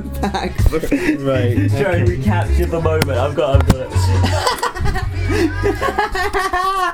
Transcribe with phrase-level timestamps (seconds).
[0.00, 0.52] go back.
[1.18, 1.68] Right.
[1.70, 3.10] Try and recapture the moment.
[3.10, 3.88] I've got, I've got it.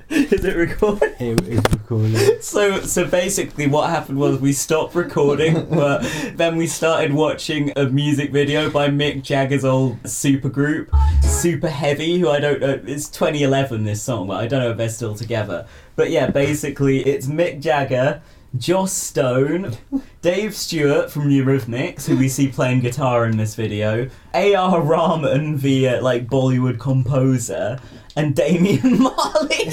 [0.09, 1.13] Is it recording?
[1.19, 2.41] It is recording.
[2.41, 6.01] So, so basically, what happened was we stopped recording, but
[6.35, 10.87] then we started watching a music video by Mick Jagger's old supergroup,
[11.23, 12.79] Super Heavy, who I don't know.
[12.85, 13.83] It's 2011.
[13.83, 15.67] This song, but I don't know if they're still together.
[15.97, 18.21] But yeah, basically, it's Mick Jagger.
[18.55, 19.77] Joss Stone,
[20.21, 24.81] Dave Stewart from Eurythmics, who we see playing guitar in this video, A.R.
[24.81, 27.79] Rahman, the uh, like Bollywood composer,
[28.15, 29.69] and Damian Marley.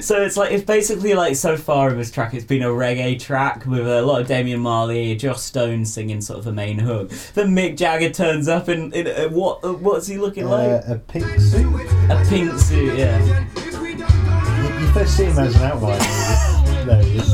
[0.00, 3.18] so it's like it's basically like so far in this track, it's been a reggae
[3.18, 7.10] track with a lot of Damian Marley, Joss Stone singing sort of the main hook.
[7.34, 9.64] Then Mick Jagger turns up in, in uh, what?
[9.64, 10.84] Uh, what's he looking like?
[10.86, 11.66] Uh, a pink suit.
[12.10, 13.24] A pink suit, yeah.
[13.24, 16.55] You, you first see him as an outline.
[16.86, 17.28] There he is.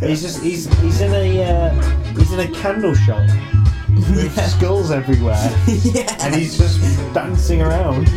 [0.00, 1.70] He's just he's he's in a uh,
[2.16, 3.22] he's in a candle shop
[3.88, 4.46] with Yeah.
[4.46, 5.36] skulls everywhere,
[5.66, 6.16] yeah.
[6.24, 6.80] and he's just
[7.12, 8.08] dancing around.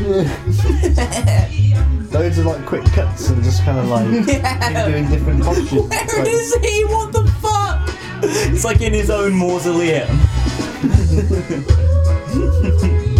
[2.13, 4.23] Loads of like quick cuts and just kind of like him
[4.91, 5.89] doing different postures.
[5.89, 6.85] Where Like, is he?
[6.85, 7.89] What the fuck?
[8.23, 10.07] It's like in his own mausoleum.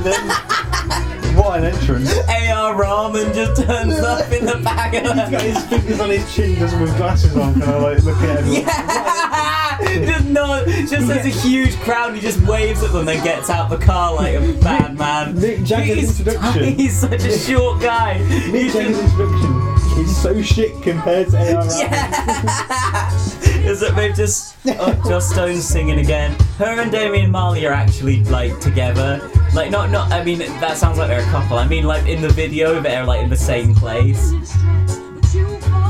[0.00, 2.12] and then what an entrance!
[2.28, 2.74] A.R.
[2.74, 6.56] Rahman just turns up in the back of He's got his fingers on his chin,
[6.56, 8.62] just with glasses on, kind of like looking at everyone.
[8.62, 10.06] Yeah!
[10.06, 12.14] just no, just there's a huge crowd.
[12.14, 15.34] He just waves at them, then gets out the car like a bad man.
[15.34, 16.64] Mick Jagger's he's, introduction.
[16.64, 18.14] He's such a short guy.
[18.24, 19.70] He's Jagger's introduction
[20.00, 21.62] is so shit compared to A.R.
[21.62, 21.78] Rahman.
[21.78, 23.39] Yeah.
[23.64, 26.32] Is that they've just oh, Joss Stone's singing again.
[26.58, 29.20] Her and Damian Marley are actually like together.
[29.54, 30.10] Like not not.
[30.12, 31.58] I mean that sounds like they're a couple.
[31.58, 34.32] I mean like in the video they're like in the same place.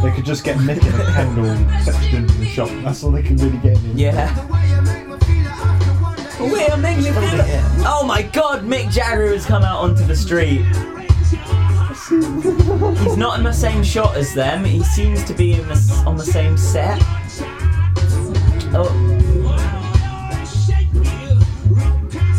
[0.02, 2.70] They could just get Mick and a candle section in the shop.
[2.82, 3.98] That's all they can really get in.
[3.98, 4.34] Yeah.
[6.40, 7.14] Wait, I'm making feel.
[7.84, 8.64] Oh my God!
[8.64, 10.64] Mick Jagger has come out onto the street.
[12.10, 14.64] He's not in the same shot as them.
[14.64, 16.98] He seems to be in the, on the same set.
[18.72, 19.10] Oh.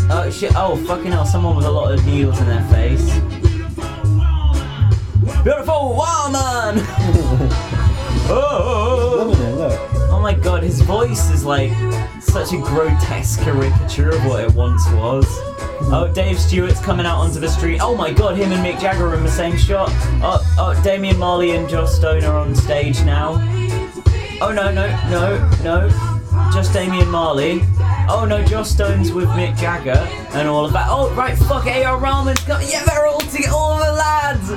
[0.10, 0.52] Oh shit!
[0.56, 1.26] Oh fucking hell!
[1.26, 3.20] Someone with a lot of needles in their face.
[5.44, 6.84] Beautiful woman.
[8.30, 10.10] oh.
[10.12, 11.72] Oh my god, his voice is like
[12.22, 15.26] such a grotesque caricature of what it once was.
[15.94, 17.80] Oh, Dave Stewart's coming out onto the street.
[17.82, 19.90] Oh my god, him and Mick Jagger are in the same shot.
[20.24, 23.34] Oh, oh, Damian Marley and Joss Stone are on stage now.
[24.42, 26.11] Oh no, no, no, no.
[26.54, 27.62] Just Damian Marley.
[28.10, 29.98] Oh no, Joss Stone's with Mick Jagger
[30.34, 30.88] and all of that.
[30.90, 31.98] Oh right, fuck, A.R.
[31.98, 32.62] Rahman's got.
[32.70, 34.50] Yeah, they're all together, all the lads.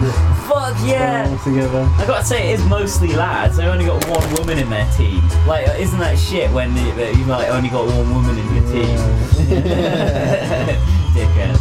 [0.48, 1.28] Fuck yeah.
[1.30, 1.88] All together.
[1.98, 3.56] I gotta say, it is mostly lads.
[3.56, 5.22] They've only got one woman in their team.
[5.46, 8.54] Like, uh, isn't that shit when you, that you like only got one woman in
[8.54, 8.98] your team?
[11.14, 11.58] Dickhead.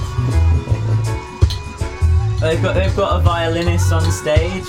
[2.39, 4.65] They've got they've got a violinist on stage.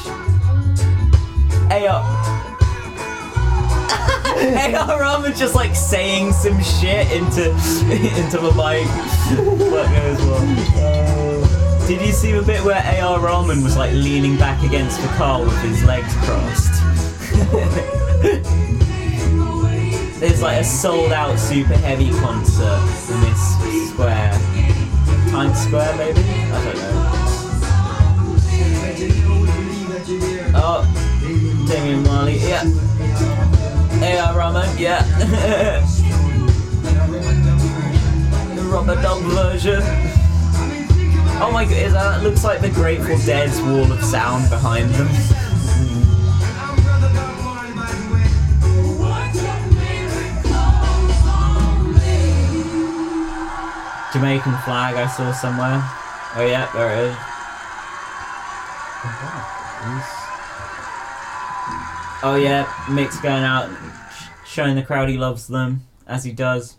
[1.70, 1.88] A.R.
[1.88, 2.33] Uh,
[4.38, 5.00] A.R.
[5.00, 7.50] Rahman's just like saying some shit into
[8.20, 8.86] into the mic.
[9.38, 9.88] What
[10.20, 10.42] well.
[10.76, 13.20] Uh, did you see the bit where A.R.
[13.20, 16.82] Rahman was like leaning back against the car with his legs crossed?
[20.20, 22.80] There's like a sold out super heavy concert
[23.12, 24.32] in this square.
[25.30, 26.20] Times Square maybe?
[26.20, 27.10] I don't know.
[30.56, 32.62] Oh, Damian Marley, yeah.
[34.02, 34.36] A.R.
[34.36, 35.02] Rahman, yeah.
[38.54, 39.80] the rubber dub version.
[41.40, 45.08] Oh my god, is that looks like the Grateful Dead's wall of sound behind them.
[54.12, 55.82] Jamaican flag I saw somewhere.
[56.36, 57.16] Oh yeah, there it is.
[62.26, 63.68] Oh yeah, Mick's going out,
[64.46, 66.78] showing the crowd he loves them, as he does.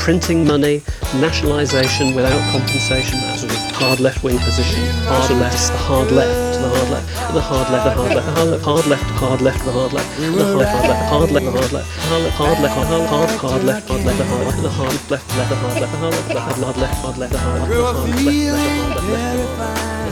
[0.00, 0.82] printing money,
[1.20, 6.62] nationalisation without compensation, that sort of hard left wing position, hard left, the hard left,
[6.62, 7.04] the hard left,
[7.34, 9.92] the hard left, the hard left, the hard left, hard left, hard left, the hard
[9.92, 13.08] left, the hard left, hard left, the hard left, hard left, hard left, hard left,
[13.10, 15.56] hard left, hard left, hard left, the hard left, the hard left, hard left, the
[15.56, 17.38] hard left, the hard left, the hard left, hard left, the hard left, the hard
[17.38, 17.66] left, the hard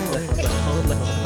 [0.08, 1.17] left, the hard left, hard left,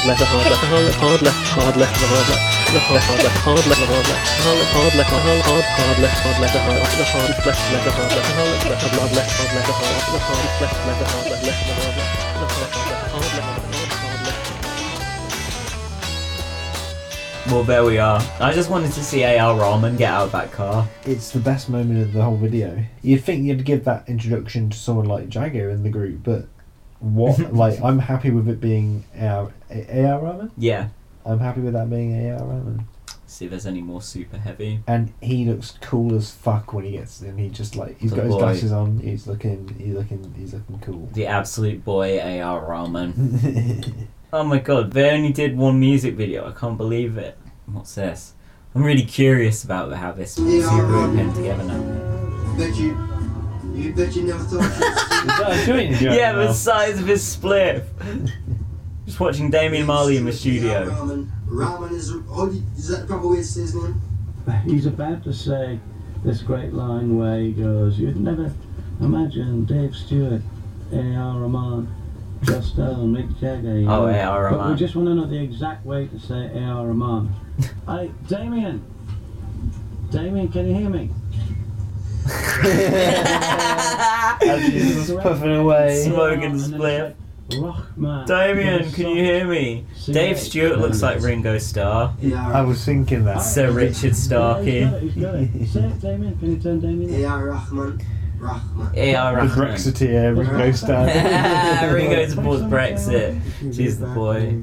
[0.00, 2.80] hard left, the hard left, the hard left, hard left, hard left, hard left, the
[2.80, 6.20] hard hard left, hard left, hard left, hard left, hard left, hard hard hard left,
[6.20, 9.00] hard left, the hard left, hard left, left, the hard left, hard left, left, the
[9.00, 9.94] hard left, hard left, the hard left,
[10.24, 13.34] the hard left, left, the hard left, left, the hard left, the hard left, hard
[13.36, 13.56] left,
[14.00, 14.50] hard left.
[17.50, 18.22] Well, there we are.
[18.38, 19.58] I just wanted to see A.R.
[19.58, 20.88] Rahman get out of that car.
[21.04, 22.84] It's the best moment of the whole video.
[23.02, 26.46] You'd think you'd give that introduction to someone like Jagger in the group, but
[27.00, 27.52] what?
[27.54, 29.52] like, I'm happy with it being A.R.
[29.70, 30.20] A.R.
[30.20, 30.52] Rahman.
[30.56, 30.88] Yeah.
[31.24, 32.38] I'm happy with that being A.R.
[32.38, 32.86] Rahman.
[33.26, 34.80] See if there's any more super heavy.
[34.88, 37.38] And he looks cool as fuck when he gets in.
[37.38, 38.40] He just like he's The got his boy.
[38.40, 38.98] glasses on.
[38.98, 39.68] He's looking.
[39.78, 40.34] He's looking.
[40.36, 41.08] He's looking cool.
[41.12, 42.64] The absolute boy A.R.
[42.66, 44.08] Rahman.
[44.32, 46.48] Oh my god, they only did one music video.
[46.48, 47.36] I can't believe it.
[47.66, 48.34] What's this?
[48.76, 53.09] I'm really curious about how this super group came together now.
[53.70, 54.64] Bet you, you bet you never thought.
[54.64, 56.56] Is that a joint in your Yeah, the mouth?
[56.56, 57.84] size of his spliff.
[59.06, 60.88] Just watching Damian Marley in the studio.
[60.88, 62.10] Ramen, ramen is.
[62.28, 64.00] How is that the proper way to say his name?
[64.66, 65.78] He's about to say
[66.24, 68.52] this great line where he goes, You'd never
[69.00, 70.42] imagine Dave Stewart,
[70.92, 71.38] A.R.
[71.40, 71.88] Rahman,
[72.42, 73.78] just uh, Mick Jagger.
[73.78, 74.08] you Oh, know.
[74.08, 74.50] A.R.
[74.50, 76.86] But we just want to know the exact way to say A.R.
[76.88, 77.34] Rahman.
[77.86, 78.82] Hey, Damian!
[80.10, 81.10] Damian, can you hear me?
[84.42, 86.02] As he's puffing away.
[86.04, 87.02] Smoking And then it's spliff.
[87.08, 87.16] like,
[87.96, 88.26] Rahman.
[88.28, 89.84] Damian, can you hear me?
[90.06, 92.14] Dave Stewart looks like Ringo Starr.
[92.20, 93.38] Yeah, I was thinking that.
[93.38, 94.70] Sir Richard Starkey.
[94.72, 95.90] Yeah, he's got it, he's got it.
[95.90, 96.38] Say it, Damian.
[96.38, 97.12] Can you turn Damian?
[97.14, 97.20] on?
[97.20, 97.46] A.R.
[97.46, 98.00] Rahman.
[98.38, 98.92] Rahman.
[98.94, 99.32] A.R.
[99.32, 99.56] The Rahman.
[99.76, 101.06] Brexiteer Ringo Starr.
[101.94, 103.40] Ringo supports Brexit.
[103.74, 104.62] She's the boy.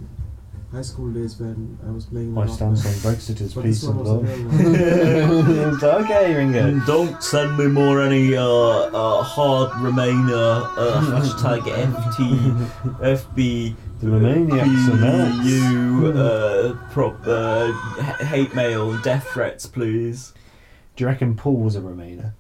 [0.72, 2.34] High school days when I was playing.
[2.34, 4.24] My the stance on Brexit is peace and was love.
[4.30, 5.80] a real one.
[6.04, 6.80] Okay, Ringo.
[6.86, 12.70] Don't send me more any uh, uh, hard Remainer uh, hashtag FT
[13.00, 15.46] FB The Romaniacs are nuts.
[15.48, 17.72] you uh, prop uh,
[18.02, 20.34] h- hate mail death threats please.
[20.98, 22.34] Do you reckon Paul was a Remainer?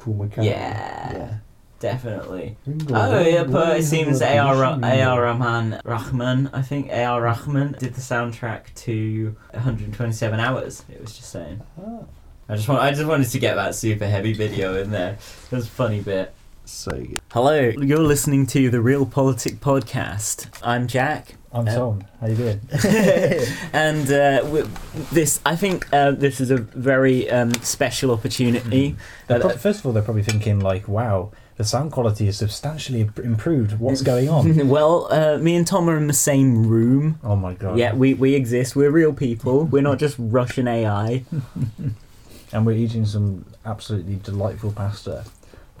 [0.00, 0.46] Paul McCartney?
[0.46, 1.12] Yeah.
[1.12, 1.34] Yeah.
[1.80, 2.56] Definitely.
[2.90, 4.56] Oh yeah, but it seems A.R.
[4.56, 5.22] Ra- A.R.
[5.22, 7.22] Rahman Rahman I think A.R.
[7.22, 10.84] Rahman did the soundtrack to 127 Hours.
[10.90, 11.60] It was just saying.
[11.80, 12.00] Ah,
[12.48, 15.18] I just want I just wanted to get that super heavy video in there.
[15.50, 16.34] It was a funny bit.
[16.64, 17.20] so good.
[17.32, 20.48] Hello, you're listening to the Real Politic Podcast.
[20.64, 21.34] I'm Jack.
[21.52, 22.04] I'm Uh, Tom.
[22.20, 22.60] How you doing?
[23.72, 24.68] and uh, w-
[25.12, 28.96] this, I think, uh, this is a very um, special opportunity.
[29.28, 32.38] They're Uh, prob- first of all, they're probably thinking like, "Wow, the sound quality is
[32.38, 33.78] substantially improved.
[33.78, 37.18] What's going on?" well, uh, me and Tom are in the same room.
[37.22, 37.76] oh my god!
[37.76, 38.74] Yeah, we, we exist.
[38.74, 39.64] We're real people.
[39.64, 41.24] We're not just Russian AI.
[42.52, 45.24] and we're eating some absolutely delightful pasta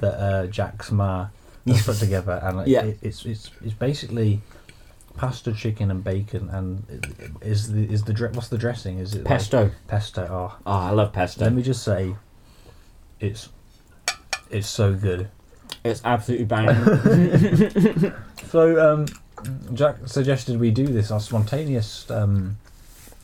[0.00, 1.28] that uh, Jack's ma
[1.66, 2.84] has put together, and like, Yeah.
[2.84, 4.40] it, it's it's it's basically
[5.16, 6.48] pasta, chicken, and bacon.
[6.50, 6.84] And
[7.40, 8.98] is the is the what's the dressing?
[8.98, 9.70] Is it like- Pesto.
[9.86, 10.26] pesto.
[10.30, 11.44] Oh, Oh, I love pesto.
[11.44, 12.14] let me just say,
[13.20, 13.48] it's
[14.50, 15.28] it's so good.
[15.84, 18.12] It's absolutely banging.
[18.48, 19.06] So, um,
[19.74, 22.56] Jack suggested we do this, our spontaneous um,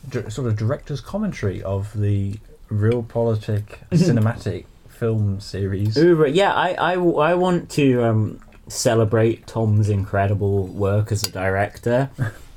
[0.08, 5.96] dir- sort of director's commentary of the Real Politic cinematic film series.
[5.96, 12.10] Right, yeah, I, I, I want to um, celebrate Tom's incredible work as a director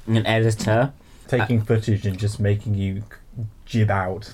[0.05, 0.91] and editor.
[1.29, 3.03] Taking footage and just making you
[3.65, 4.33] jib out.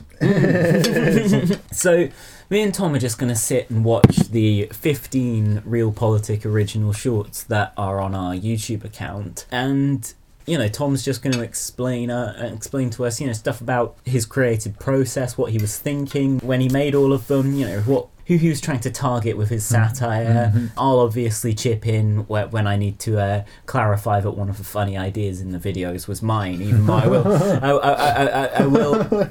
[1.72, 2.08] So,
[2.54, 6.94] me and Tom are just going to sit and watch the 15 Real Politic original
[6.94, 9.48] shorts that are on our YouTube account.
[9.52, 10.14] And,
[10.46, 13.98] you know, Tom's just going to explain uh, explain to us, you know, stuff about
[14.06, 17.80] his creative process, what he was thinking when he made all of them, you know,
[17.82, 20.70] what who he was trying to target with his satire.
[20.78, 24.64] I'll obviously chip in wh- when I need to uh, clarify that one of the
[24.64, 28.46] funny ideas in the videos was mine, even though I will, I, I, I, I,
[28.46, 29.30] I will,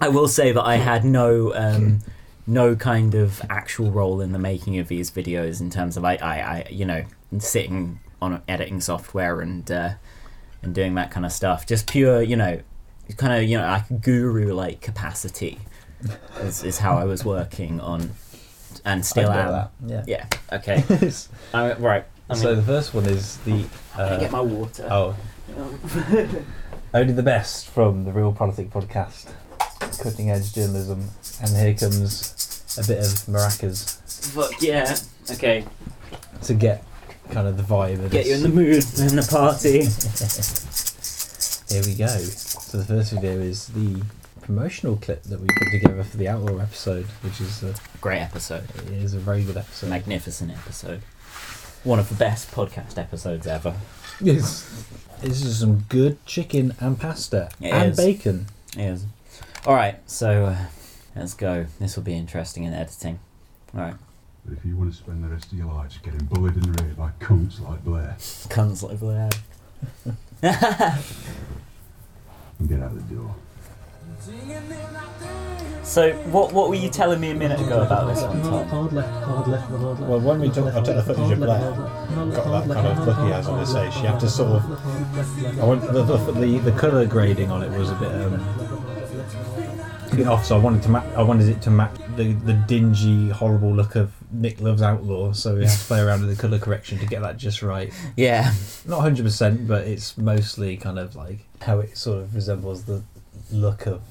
[0.00, 2.00] I will say that I had no, um,
[2.46, 6.16] no kind of actual role in the making of these videos in terms of I,
[6.16, 7.04] I, I you know,
[7.38, 9.94] sitting on editing software and uh,
[10.62, 11.66] and doing that kind of stuff.
[11.66, 12.60] Just pure, you know,
[13.16, 15.58] kind of you know like guru like capacity
[16.40, 18.10] is, is how I was working on,
[18.84, 19.52] and still am.
[19.52, 19.70] that.
[19.86, 20.04] Yeah.
[20.06, 20.26] Yeah.
[20.52, 20.84] Okay.
[21.78, 22.04] Right.
[22.30, 23.66] I so the first one is the.
[23.94, 24.88] Uh, get my water.
[24.90, 25.14] oh,
[26.94, 29.30] only the best from the Real Politic podcast,
[30.02, 31.10] cutting edge journalism,
[31.40, 32.32] and here comes
[32.78, 34.00] a bit of maracas
[34.32, 34.96] Fuck yeah.
[35.30, 35.64] Okay.
[36.42, 36.84] to get
[37.30, 39.84] kind of the vibe of Get you in the mood in the party.
[41.74, 42.06] Here we go.
[42.08, 44.02] So the first video is the
[44.42, 48.64] promotional clip that we put together for the Outlaw episode, which is a, Great episode.
[48.86, 49.88] it is a very good episode.
[49.90, 51.00] Magnificent episode.
[51.82, 53.74] One of the best podcast episodes ever.
[54.20, 54.86] Yes.
[55.20, 57.96] This is some good chicken and pasta It and is.
[57.96, 58.46] bacon.
[58.76, 59.04] Yes.
[59.66, 59.96] All right.
[60.08, 60.56] So uh,
[61.16, 61.66] let's go.
[61.80, 63.18] This will be interesting in editing.
[63.74, 63.94] All right.
[64.44, 66.98] But if you want to spend the rest of your lives getting bullied and raped
[66.98, 69.30] by cunts like Blair, Cunts like Blair.
[70.04, 70.16] and
[72.68, 73.34] get out the door.
[75.82, 78.66] So what what were you telling me a minute ago about this one, Tom?
[78.68, 80.00] Hard left, hard left, hard left.
[80.00, 83.16] Well, when we took, I took the footage of Blair, got that kind of look
[83.18, 83.94] he has on his face.
[83.96, 85.60] You have to sort of.
[85.60, 88.83] I want the the, the, the colour grading on it was a bit um,
[90.14, 92.52] a bit off, so I wanted to ma- I wanted it to match the the
[92.52, 95.32] dingy, horrible look of Nick Love's Outlaw.
[95.32, 97.92] So we have to play around with the colour correction to get that just right.
[98.16, 98.52] Yeah.
[98.86, 103.02] Not hundred percent, but it's mostly kind of like how it sort of resembles the
[103.50, 104.02] look of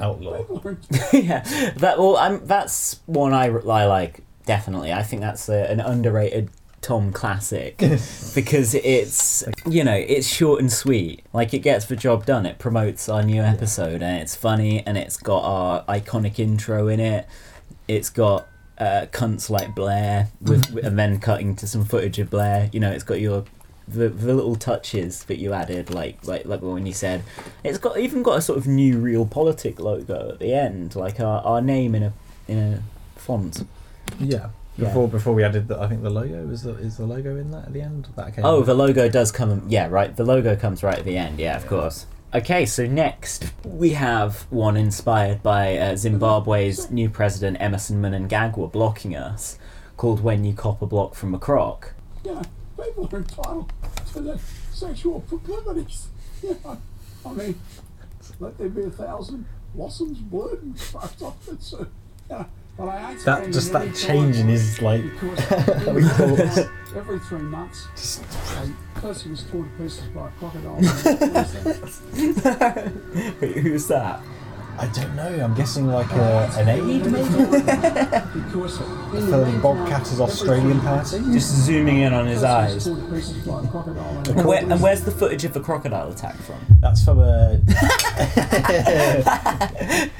[0.00, 0.44] Outlaw.
[1.12, 1.42] yeah.
[1.76, 4.92] That well, I'm that's one I, I like definitely.
[4.92, 7.78] I think that's a, an underrated Tom classic
[8.34, 11.24] because it's you know it's short and sweet.
[11.32, 12.46] Like it gets the job done.
[12.46, 17.00] It promotes our new episode and it's funny and it's got our iconic intro in
[17.00, 17.26] it.
[17.88, 22.70] It's got uh, cunts like Blair with, and then cutting to some footage of Blair.
[22.72, 23.44] You know, it's got your
[23.88, 27.22] the, the little touches that you added, like like like when you said,
[27.64, 31.20] it's got even got a sort of new real politic logo at the end, like
[31.20, 32.12] our, our name in a
[32.48, 32.82] in a
[33.18, 33.66] font.
[34.18, 34.48] Yeah.
[34.78, 34.88] Yeah.
[34.88, 37.50] Before before we added the, I think the logo is the is the logo in
[37.52, 38.08] that at the end.
[38.16, 39.62] That came Oh, the logo does come.
[39.68, 40.14] Yeah, right.
[40.14, 41.38] The logo comes right at the end.
[41.38, 42.06] Yeah, of course.
[42.34, 49.16] Okay, so next we have one inspired by uh, Zimbabwe's new president Emmerson Mnangagwa blocking
[49.16, 49.58] us,
[49.96, 52.42] called "When You Cop a Block from a Croc." Yeah,
[52.78, 53.72] people are entitled
[54.12, 54.38] to their
[54.72, 56.08] sexual proclivities.
[56.42, 56.76] Yeah,
[57.24, 57.58] I mean,
[58.38, 61.62] let there be a thousand blossoms blood and fucked off it.
[61.62, 61.86] So,
[62.28, 66.58] yeah, but I ain't That just that change in his like because how he talks.
[66.94, 70.76] every three months, Just a person was torn to pieces by a crocodile.
[73.40, 74.20] Wait, who's that?
[74.78, 75.44] I don't know.
[75.44, 77.28] I'm guessing like a, an aid maybe
[78.50, 81.18] because for Bob Katter's Australian party.
[81.32, 82.84] Just zooming in on his eyes.
[82.84, 84.18] torn to pieces by a crocodile.
[84.28, 86.58] And, where, and where's the footage of the crocodile attack from?
[86.80, 87.56] That's from a.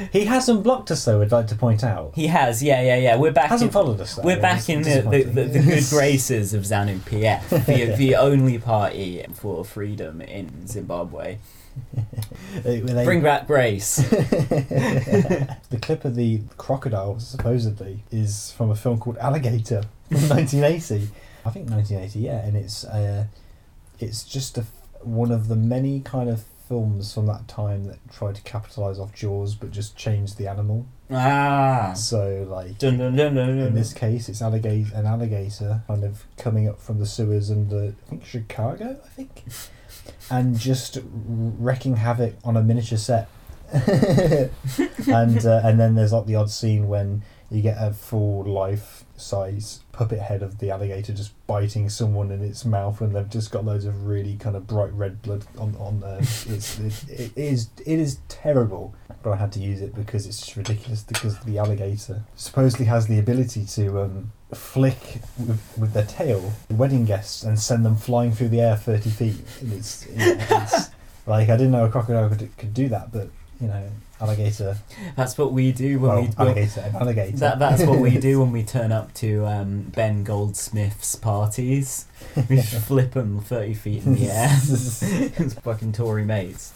[0.13, 1.21] he hasn't blocked us though.
[1.21, 2.13] I'd like to point out.
[2.15, 3.17] He has, yeah, yeah, yeah.
[3.17, 3.51] We're back.
[3.51, 4.15] Hasn't in, followed us.
[4.15, 4.23] Though.
[4.23, 8.59] We're back in the, the, the, the good graces of ZANU PF, the, the only
[8.59, 11.39] party for freedom in Zimbabwe.
[12.63, 13.97] They- Bring back grace.
[13.97, 21.09] the clip of the crocodile supposedly is from a film called Alligator from 1980.
[21.45, 23.27] I think 1980, yeah, and it's uh,
[24.01, 24.65] it's just a
[25.03, 29.15] one of the many kind of films from that time that tried to capitalize off
[29.15, 30.85] Jaws but just changed the animal.
[31.13, 31.93] ah.
[31.95, 33.59] So like Dun, dun, dun, dun, dun.
[33.69, 37.95] in this case, it's alligator an alligator kind of coming up from the sewers under
[38.07, 39.45] I think Chicago, I think,
[40.31, 43.29] and just wrecking havoc on a miniature set.
[43.73, 49.05] and uh, and then there's like the odd scene when you get a full life
[49.17, 53.51] size puppet head of the alligator just biting someone in its mouth and they've just
[53.51, 56.19] got loads of really kind of bright red blood on on there.
[56.19, 60.57] It's it, it is it is terrible, but I had to use it because it's
[60.57, 66.53] ridiculous because the alligator supposedly has the ability to um, flick with, with their tail
[66.71, 69.41] wedding guests and send them flying through the air thirty feet.
[69.63, 70.91] It's, it's
[71.27, 73.29] like I didn't know a crocodile could, could do that, but
[73.61, 73.89] you know,
[74.21, 74.77] alligator,
[75.15, 76.31] That's what we do when well, we.
[76.39, 77.37] alligator, alligator.
[77.39, 82.07] That, that's what we do when we turn up to um, Ben Goldsmith's parties.
[82.49, 84.49] We just flip them 30 feet in the air.
[84.51, 86.75] it's fucking Tory mates.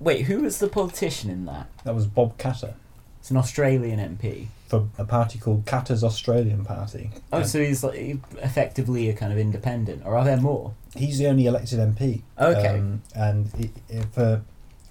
[0.00, 1.68] Wait, who was the politician in that?
[1.84, 2.74] That was Bob Katter
[3.20, 4.48] It's an Australian MP.
[4.66, 7.10] For a party called Katter's Australian Party.
[7.32, 10.74] Oh, so he's like effectively a kind of independent, or are there more?
[10.94, 12.22] He's the only elected MP.
[12.38, 12.68] Okay.
[12.68, 14.42] Um, and i i for,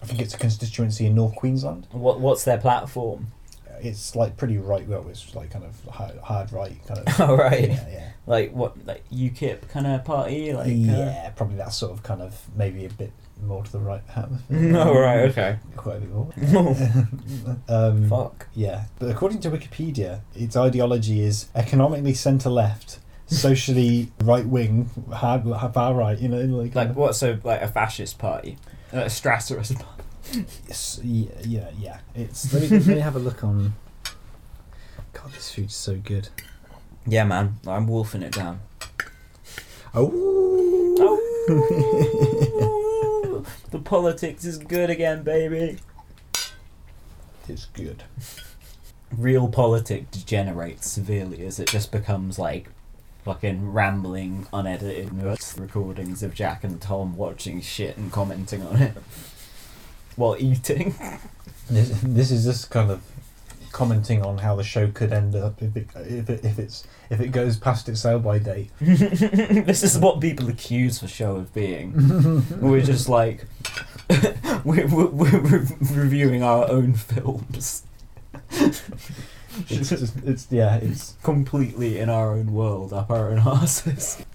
[0.02, 1.88] I think it's a constituency in North Queensland.
[1.92, 3.32] What What's their platform?
[3.82, 4.88] it's like pretty right.
[4.88, 7.20] Well, it's like kind of hard, hard right kind of.
[7.20, 7.70] Oh, right.
[7.70, 8.12] Yeah, yeah.
[8.26, 8.86] Like what?
[8.86, 10.54] Like UKIP kind of party?
[10.54, 13.80] Like uh, yeah, probably that sort of kind of maybe a bit more to the
[13.80, 14.02] right.
[14.08, 14.40] hand.
[14.76, 15.58] Oh, right, okay.
[15.76, 16.32] Quite a bit more.
[17.68, 18.48] um, Fuck.
[18.56, 25.44] Yeah, but according to Wikipedia, its ideology is economically centre left, socially right wing, hard
[25.74, 26.18] far right.
[26.20, 27.16] You know, like Like what?
[27.16, 28.58] So like a fascist party,
[28.94, 30.46] uh, a Strasserist party.
[30.68, 32.00] Yes, yeah, yeah, yeah.
[32.16, 33.74] It's Let me, let me have a look on.
[35.14, 36.30] God, this food's so good.
[37.08, 38.60] Yeah, man, I'm wolfing it down.
[39.94, 40.32] Oh.
[43.76, 45.80] The politics is good again, baby.
[47.50, 48.04] It's good.
[49.12, 52.70] Real politics degenerates severely as it just becomes like
[53.26, 55.12] fucking rambling, unedited
[55.58, 58.94] recordings of Jack and Tom watching shit and commenting on it
[60.16, 60.96] while eating.
[61.70, 63.02] This, this is just kind of
[63.76, 67.20] commenting on how the show could end up if it if, it, if it's if
[67.20, 68.72] it goes past its sell by date.
[68.80, 71.92] this is what people accuse the show of being.
[72.62, 73.46] we're just like
[74.64, 77.84] we're, we're, we're re- reviewing our own films.
[78.50, 84.26] It's just it's yeah it's completely in our own world, up our own asses.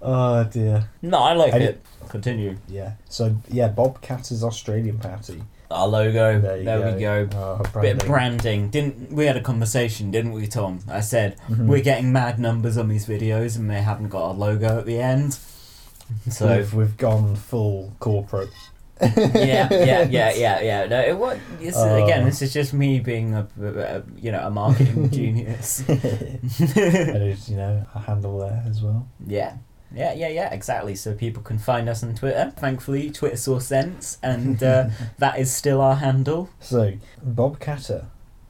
[0.00, 0.88] oh dear.
[1.02, 1.82] No, I like And it.
[2.08, 2.56] Continue.
[2.68, 2.92] Yeah.
[3.10, 5.42] So yeah, Bob Katter's Australian party.
[5.72, 6.38] Our logo.
[6.40, 6.94] There there go.
[6.94, 7.28] we go.
[7.34, 8.08] Oh, Bit of branding.
[8.08, 8.70] branding.
[8.70, 10.80] Didn't we had a conversation, didn't we, Tom?
[10.88, 11.66] I said Mhm.
[11.66, 14.98] we're getting mad numbers on these videos and they haven't got our logo at the
[15.00, 15.38] end.
[16.30, 18.50] So we've, we've gone full corporate.
[19.00, 20.86] yeah, yeah, yeah, yeah, yeah.
[20.86, 24.50] No, it, what, it's, again, this is just me being a, a you know a
[24.50, 25.82] marketing genius.
[25.88, 29.08] and you know a handle there as well.
[29.26, 29.54] Yeah.
[29.94, 30.94] Yeah, yeah, yeah, exactly.
[30.94, 32.52] So people can find us on Twitter.
[32.56, 36.50] Thankfully, Twitter saw sense, and uh, that is still our handle.
[36.60, 38.06] So Bob Katter,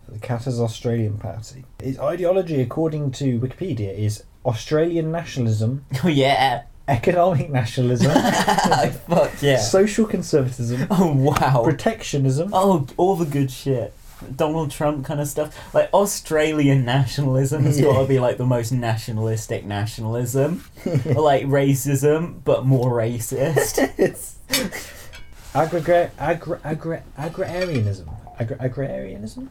[0.08, 1.64] the Katter's Australian party.
[1.80, 8.10] Its ideology, according to Wikipedia, is Australian nationalism, Oh yeah, economic nationalism,
[9.08, 9.58] fuck yeah.
[9.58, 11.62] social conservatism, Oh wow.
[11.64, 12.50] protectionism.
[12.52, 13.94] Oh, all the good shit.
[14.36, 15.74] Donald Trump kind of stuff.
[15.74, 20.64] Like Australian nationalism has got to be like the most nationalistic nationalism.
[20.86, 23.78] or like racism, but more racist.
[25.54, 29.50] Aggregate, agri, agri, agrarianism, agri, agrarianism,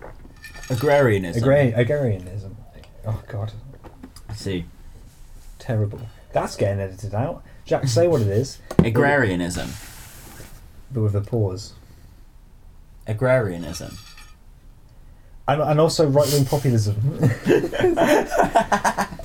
[0.69, 1.43] Agrarianism.
[1.43, 2.57] Agri, agrarianism.
[3.05, 3.51] Oh God,
[4.27, 4.65] I see.
[5.59, 5.99] terrible.
[6.33, 7.43] That's getting edited out.
[7.65, 9.69] Jack, say what it is, Agrarianism.
[10.91, 11.73] but with a pause.
[13.05, 13.97] Agrarianism.
[15.51, 16.95] And, and also right wing populism.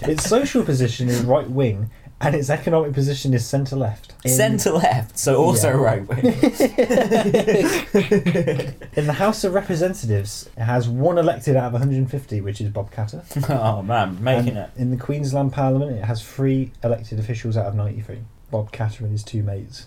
[0.02, 4.12] its social position is right wing, and its economic position is centre left.
[4.26, 5.76] Centre left, so also Yeah.
[5.76, 6.18] right wing.
[8.96, 12.90] In the House of Representatives, it has one elected out of 150, which is Bob
[12.90, 13.22] Katter.
[13.60, 14.70] oh man, making And it.
[14.76, 18.18] In the Queensland Parliament, it has three elected officials out of 93.
[18.50, 19.86] Bob Katter and his two mates.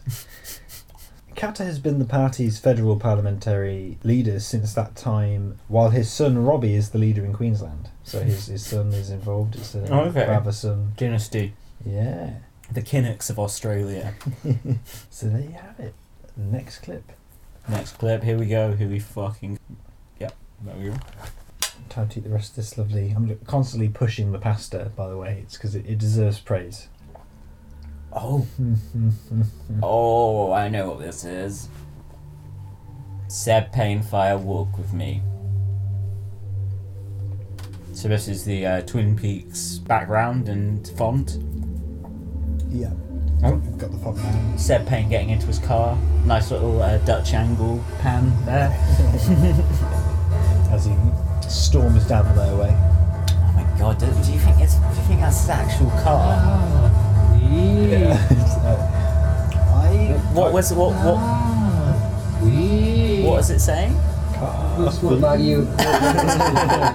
[1.36, 6.76] Katter has been the party's federal parliamentary leader since that time, while his son Robbie
[6.76, 7.90] is the leader in Queensland.
[8.04, 9.56] So his, his son is involved.
[9.56, 10.26] It's a Oh, okay.
[10.26, 10.96] Brotherson.
[10.98, 11.54] Dynasty.
[11.86, 12.34] Yeah.
[12.72, 14.14] The Kinnocks of Australia.
[15.10, 15.94] So there you have it.
[16.38, 17.12] Next clip.
[17.68, 18.74] Next clip, here we go.
[18.74, 19.60] Here we fucking.
[20.20, 20.96] Yep, there we go.
[21.90, 23.12] Time to eat the rest of this lovely.
[23.16, 25.40] I'm constantly pushing the pasta, by the way.
[25.44, 26.88] It's because it, it deserves praise.
[28.12, 28.46] Oh,
[29.84, 31.70] oh, I know what this is.
[33.28, 35.22] Seb Payne Fire Walk with Me.
[37.94, 41.38] So this is the uh, Twin Peaks background and font.
[42.70, 42.92] yeah.
[43.44, 43.54] Oh.
[43.56, 44.58] I've got the font down.
[44.58, 45.98] Seb Payne getting into his car.
[46.26, 48.70] Nice little uh, Dutch angle pan there.
[50.72, 50.96] As he
[51.48, 52.76] storms down the motorway.
[53.32, 54.76] Oh my god, do, do you think it's?
[54.76, 56.89] Do you think that's his actual car?
[57.50, 58.14] Yeah.
[59.74, 60.20] I.
[60.34, 61.18] What was what what?
[63.26, 63.94] What was it saying?
[64.80, 65.66] That's what value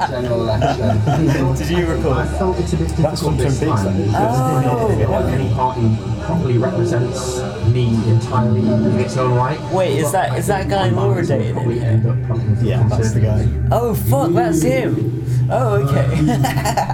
[0.09, 1.57] general election.
[1.57, 2.17] Did you record?
[2.17, 3.97] I felt it's a bit That's from difficult this Twin Peaks, time.
[3.99, 4.15] that is.
[4.17, 4.97] Oh.
[4.97, 9.61] because I feel any party properly represents me entirely in its own right.
[9.75, 11.83] Wait, is that is that guy Laura dated in here?
[11.85, 13.47] end up plucking for Yeah, that's the guy.
[13.71, 15.23] Oh fuck, that's him.
[15.51, 16.87] Oh okay.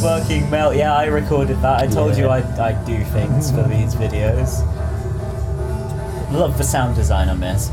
[0.00, 0.76] fucking melt.
[0.76, 1.80] Yeah, I recorded that.
[1.80, 4.62] I told you I I do things for these videos.
[6.32, 7.70] Love the sound design on this.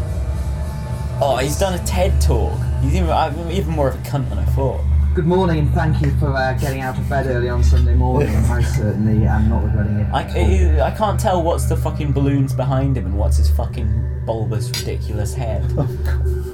[1.22, 2.58] Oh, he's done a TED talk.
[2.82, 4.82] He's even I'm even more of a cunt than I thought.
[5.16, 8.36] Good morning and thank you for uh, getting out of bed early on Sunday morning.
[8.50, 10.08] I certainly am not regretting it.
[10.12, 10.88] I.
[10.88, 15.34] I, can't tell what's the fucking balloons behind him and what's his fucking bulbous, ridiculous
[15.34, 15.64] head.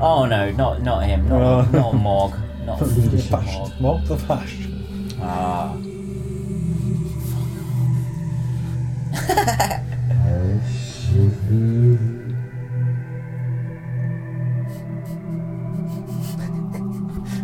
[0.00, 1.70] Oh no, not not him, not, Oh.
[1.70, 2.32] not Morg,
[2.64, 3.20] not Morg.
[3.22, 3.80] Fashed.
[3.80, 4.16] Mob the.
[5.20, 5.76] Ah.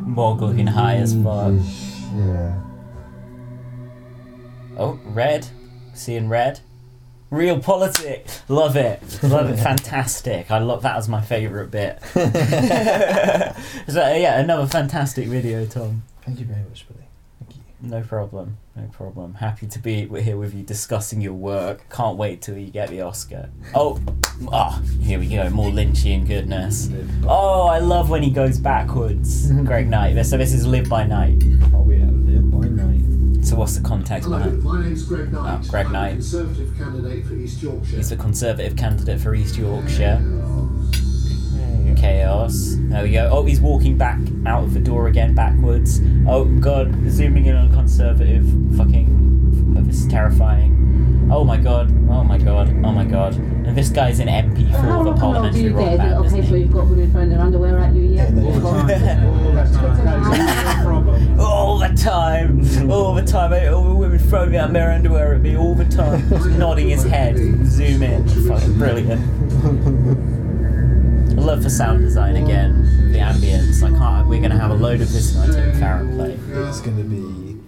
[0.07, 1.53] Morg looking high as fuck.
[2.17, 2.61] Yeah.
[4.77, 5.47] Oh, red.
[5.95, 6.61] Seeing red.
[7.31, 8.43] Real politics.
[8.49, 9.03] Love it.
[9.23, 9.59] Love it.
[9.59, 10.51] Fantastic.
[10.51, 12.01] I love that as my favourite bit.
[12.15, 12.25] so
[14.15, 16.03] yeah, another fantastic video, Tom.
[16.23, 17.07] Thank you very much, buddy.
[17.41, 17.63] Thank you.
[17.83, 18.57] No problem.
[18.75, 19.35] No problem.
[19.35, 21.85] Happy to be here with you discussing your work.
[21.91, 23.51] Can't wait till you get the Oscar.
[23.75, 24.01] Oh,
[24.51, 25.51] ah, here we go.
[25.51, 26.89] More Lynchian goodness.
[27.27, 29.51] Oh, I love when he goes backwards.
[29.65, 30.23] Greg Knight.
[30.25, 31.43] So this is Live by Night.
[31.75, 32.38] Oh yeah, live by night.
[33.49, 34.63] So what's the context Hello, behind?
[34.63, 35.61] my name's Greg Knight.
[35.65, 36.09] Oh, Greg I'm Knight.
[36.09, 37.97] a Conservative candidate for East Yorkshire.
[37.97, 40.23] He's the Conservative candidate for East Yorkshire.
[41.97, 42.75] Chaos.
[42.79, 43.31] There we go.
[43.33, 46.01] Oh, he's walking back out of the door again, backwards.
[46.29, 48.45] Oh god, zooming in on a Conservative.
[48.77, 49.75] Fucking.
[49.79, 51.29] oh, This is terrifying.
[51.33, 51.91] Oh my god.
[52.11, 52.69] Oh my god.
[52.85, 53.35] Oh my god.
[53.35, 55.93] And this guy's an MP for How the long do parliamentary you rock get?
[55.95, 56.61] Is it band, okay isn't so he?
[56.61, 57.68] you've got women throwing their underwear
[63.31, 63.65] time, all the time.
[63.65, 66.89] eh, All the women throwing out their underwear at me all the time, just nodding
[66.89, 67.37] his head.
[67.67, 69.21] Zoom in, fucking brilliant.
[71.39, 73.83] I love the sound design again, the ambience.
[73.83, 74.29] I can't.
[74.29, 76.39] We're gonna have a load of this when I take Farron play.
[76.69, 77.59] It's gonna be,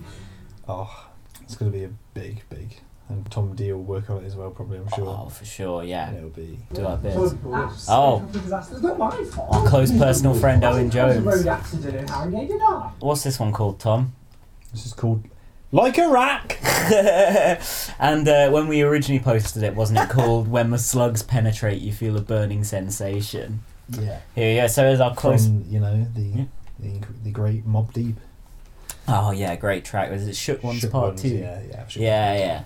[0.68, 1.07] oh,
[1.42, 2.77] it's gonna be a big, big,
[3.09, 4.79] and Tom D will work on it as well, probably.
[4.79, 5.07] I'm sure.
[5.07, 6.09] Oh, for sure, yeah.
[6.09, 6.59] And it'll be.
[6.75, 7.14] Do our bit.
[7.16, 8.29] Oh,
[8.83, 9.55] not my fault.
[9.55, 11.46] our close personal friend Owen There road Jones.
[11.46, 12.61] accident in Harrogate, did
[13.01, 14.12] What's this one called, Tom?
[14.73, 15.23] This is called
[15.73, 16.59] Like a Rack.
[17.99, 21.93] and uh, when we originally posted it, wasn't it called "When the Slugs Penetrate, You
[21.93, 23.63] Feel a Burning Sensation"?
[23.89, 24.21] Yeah.
[24.35, 24.67] Here you go.
[24.67, 25.47] So is our close.
[25.47, 26.47] From you know the
[26.81, 28.17] the, the great Mobb Deep.
[29.07, 30.11] Oh yeah, great track.
[30.11, 31.29] Was it Shook Ones Shook Part Ones, Two?
[31.29, 32.63] yeah, yeah, yeah, yeah.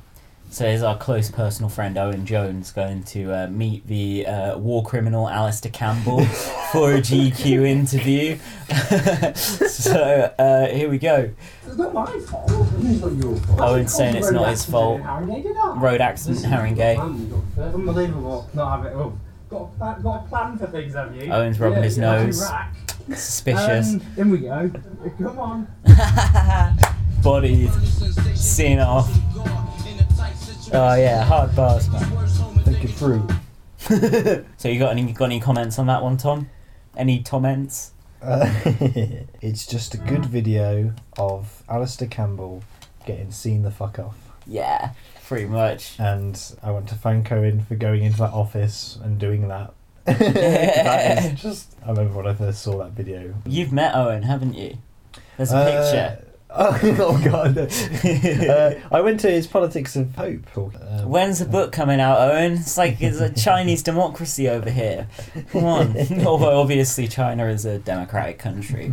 [0.55, 4.85] So is our close personal friend Owen Jones going to uh, meet the uh, war
[4.85, 6.25] criminal Alastair Campbell
[6.71, 8.38] for a GQ interview?
[9.35, 11.29] so uh, here we go.
[11.67, 12.53] It's not my fault.
[12.53, 13.61] It's not your fault.
[13.62, 15.01] Owen's saying it's not his fault.
[15.01, 15.57] Harrogate.
[15.75, 17.01] Road accident, Haringey.
[17.75, 18.49] Unbelievable.
[18.55, 19.19] Not have it all.
[19.51, 21.33] Got a, got a plan for things, have you?
[21.33, 22.40] Owen's rubbing his nose.
[22.43, 22.77] rack.
[23.09, 23.95] Suspicious.
[23.95, 24.71] Um, in we go.
[25.19, 25.69] Come on.
[27.25, 27.73] Bodied.
[28.37, 29.11] Seen off.
[30.72, 32.05] Oh yeah, hard bars, man.
[32.64, 33.27] Think it through.
[34.57, 36.48] so you got any got any comments on that one, Tom?
[36.96, 37.92] Any comments?
[38.22, 38.48] Uh,
[39.42, 42.62] it's just a good video of Alastair Campbell
[43.07, 44.16] getting seen the fuck off.
[44.46, 44.92] Yeah,
[45.27, 45.98] pretty much.
[45.98, 49.74] And I want to thank Owen for going into that office and doing that.
[50.05, 51.74] that is just.
[51.85, 53.35] I remember when I first saw that video.
[53.46, 54.79] You've met Owen, haven't you?
[55.37, 56.24] There's a Uh, picture.
[56.57, 57.59] Oh, oh god!
[57.59, 60.47] uh, I went to his Politics of Hope.
[60.57, 62.53] Um, When's the book coming out, Owen?
[62.53, 65.09] It's like it's a Chinese democracy over here.
[65.51, 65.97] Come on.
[66.27, 68.93] Although obviously China is a democratic country.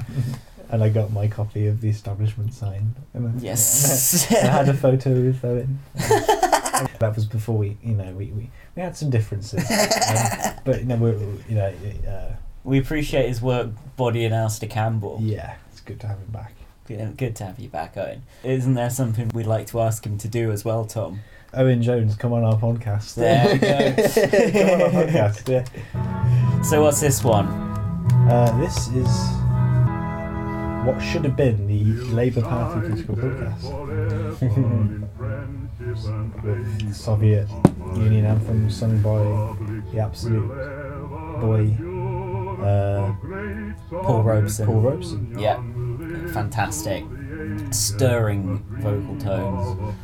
[0.69, 2.95] and I got my copy of the establishment sign.
[3.13, 4.31] I- Yes.
[4.31, 5.79] I had a photo with Owen.
[5.95, 10.85] that was before we, you know, we, we, we had some differences, um, but you
[10.85, 11.13] know, we're,
[11.47, 11.73] you know,
[12.09, 15.19] uh, We appreciate his work, Body and Alastair Campbell.
[15.21, 16.53] yeah, it's good to have him back.
[16.87, 18.23] Good, good to have you back, Owen.
[18.43, 21.21] Isn't there something we'd like to ask him to do as well, Tom?
[21.53, 23.15] Owen Jones, come on our podcast.
[23.15, 23.77] There we go.
[24.59, 25.47] come on our podcast.
[25.47, 26.61] Yeah.
[26.63, 27.47] So what's this one?
[27.47, 29.07] Uh, this is
[30.85, 33.15] what should have been the Labour Party political.
[36.43, 37.47] With Soviet
[37.95, 39.19] Union anthem sung by
[39.91, 40.47] the absolute
[41.41, 41.75] boy
[42.63, 43.13] uh,
[43.89, 44.65] Paul Robeson.
[44.67, 45.35] Paul Robeson.
[45.37, 45.61] Yeah,
[46.31, 47.03] fantastic,
[47.71, 49.95] stirring vocal tones.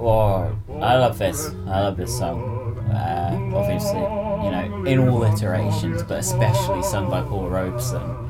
[0.00, 1.50] Oh, I love this.
[1.66, 2.78] I love this song.
[2.88, 8.26] Uh, obviously, you know, in all iterations, but especially sung by Paul Robeson.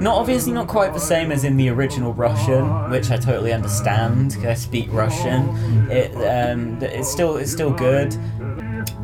[0.00, 4.34] Not obviously not quite the same as in the original Russian, which I totally understand.
[4.34, 5.48] Cause I speak Russian.
[5.90, 8.14] It um, it's still it's still good.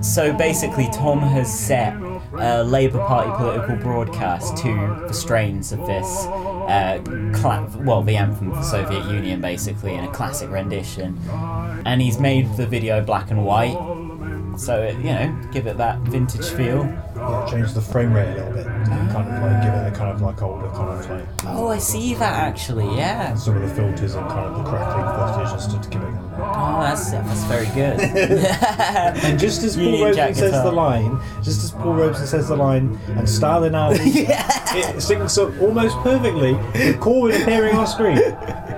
[0.02, 1.94] So basically, Tom has set
[2.38, 6.24] a Labour Party political broadcast to the strains of this,
[6.68, 6.98] uh,
[7.34, 11.18] cla- well, the anthem of the Soviet Union, basically, in a classic rendition.
[11.84, 13.76] And he's made the video black and white,
[14.56, 16.84] so it, you know, give it that vintage feel.
[17.16, 18.66] Yeah, change the frame rate a little bit.
[18.66, 21.24] kind of like give it a kind of like older kind of like.
[21.46, 22.84] Oh, I see that actually.
[22.96, 23.34] Yeah.
[23.34, 26.14] Some of the filters and kind of the crackling footage just to give it.
[26.34, 28.00] Oh, that's that's very good.
[29.24, 32.48] and just as Paul Union Robeson Jack says the line, just as Paul Robeson says
[32.48, 33.92] the line, and Stalin out,
[34.76, 38.18] it syncs up almost perfectly with Corbyn appearing on screen.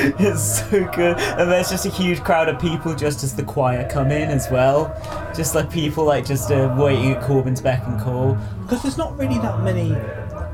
[0.00, 3.88] It's so good, and there's just a huge crowd of people just as the choir
[3.90, 4.94] come in as well,
[5.34, 8.38] just like people like just uh, waiting at Corbyn's beck and call.
[8.62, 9.96] Because there's not really that many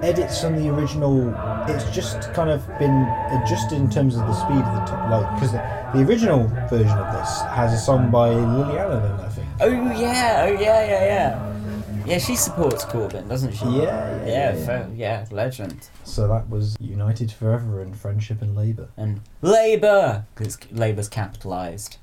[0.02, 1.28] edits from the original.
[1.68, 5.34] It's just kind of been adjusted in terms of the speed of the top, like
[5.34, 5.58] because the,
[5.94, 9.48] the original version of this has a song by Lily Allen, I think.
[9.60, 11.53] Oh yeah, oh yeah, yeah, yeah.
[12.04, 13.64] Yeah, she supports Corbyn, doesn't she?
[13.64, 14.66] Yeah, yeah, yeah, yeah.
[14.66, 15.88] fair- yeah, legend.
[16.04, 18.88] So that was United Forever and Friendship and Labour.
[18.96, 21.96] And Labour, because Labour's capitalised.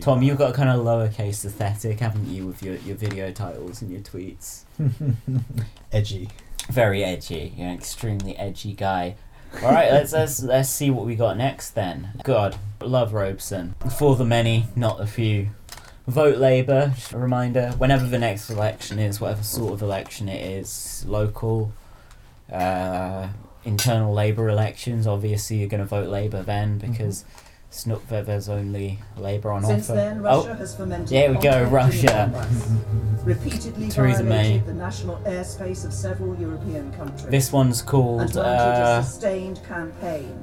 [0.00, 3.82] Tom, you've got a kind of lowercase aesthetic, haven't you, with your, your video titles
[3.82, 4.62] and your tweets?
[5.92, 6.28] Edgy.
[6.70, 7.52] Very edgy.
[7.56, 9.16] You're an extremely edgy guy.
[9.62, 12.10] All right, let's let's let's see what we got next then.
[12.22, 15.48] God, love Robeson for the many, not the few.
[16.10, 16.92] Vote Labour.
[16.94, 21.72] Just a reminder: whenever the next election is, whatever sort of election it is, local,
[22.52, 23.28] uh,
[23.64, 25.06] internal Labour elections.
[25.06, 27.24] Obviously, you're going to vote Labour then because
[27.68, 29.94] it's not that there's only Labour on Since offer.
[29.94, 32.48] then, Russia has fomented there we go, conflict in the Russia.
[33.24, 34.66] Repeatedly Theresa violated May.
[34.66, 37.30] the national airspace of several European countries.
[37.30, 40.42] This one's called mounted uh, a sustained campaign.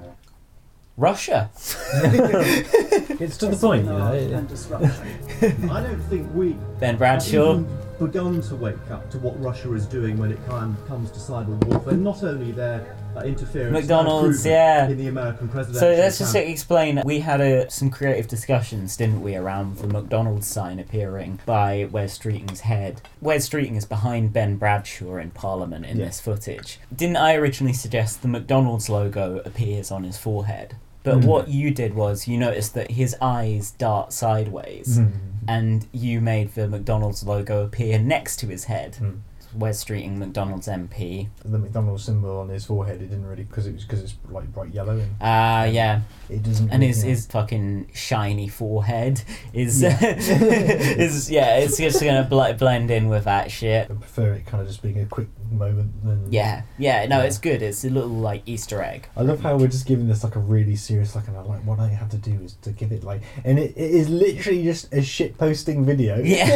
[0.97, 1.49] Russia.
[1.55, 4.11] it's to the point, you know.
[4.13, 5.69] And disruption.
[5.69, 7.57] I don't think we Ben Bradshaw.
[7.57, 11.19] have begun to wake up to what Russia is doing when it kind comes to
[11.19, 11.93] cyber warfare.
[11.93, 14.87] Not only their uh, interference, McDonald's, yeah.
[14.87, 15.81] in the American presidential.
[15.81, 16.51] So let's just campaign.
[16.51, 17.01] explain.
[17.05, 22.17] We had a, some creative discussions, didn't we, around the McDonald's sign appearing by Wes
[22.17, 23.01] Streeting's head.
[23.21, 26.05] Wes Streeting is behind Ben Bradshaw in Parliament in Yeah.
[26.05, 26.79] this footage.
[26.95, 30.75] Didn't I originally suggest the McDonald's logo appears on his forehead?
[31.07, 31.25] But Mhm.
[31.25, 35.11] what you did was you noticed that his eyes dart sideways, Mhm.
[35.47, 38.97] and you made the McDonald's logo appear next to his head.
[38.99, 39.19] Mm.
[39.55, 41.29] Wes Streeting, McDonald's MP.
[41.43, 44.51] The McDonald's symbol on his forehead, it didn't really because it was because it's like
[44.53, 46.01] bright yellow and Ah, yeah.
[46.29, 46.69] it doesn't.
[46.69, 47.09] And really- his, yeah.
[47.09, 49.21] his fucking shiny forehead
[49.53, 49.97] is Yeah.
[50.17, 53.89] is yeah, it's just gonna bl- blend in with that shit.
[53.89, 57.37] I prefer it kind of just being a quick moment than Yeah, yeah, no, it's
[57.37, 57.61] good.
[57.61, 59.07] It's a little like Easter egg.
[59.15, 61.61] I love how we're just giving this like a really serious like, and I like
[61.65, 64.63] what I have to do is to give it like, and it, it is literally
[64.63, 66.17] just a shit posting video.
[66.17, 66.47] Yeah.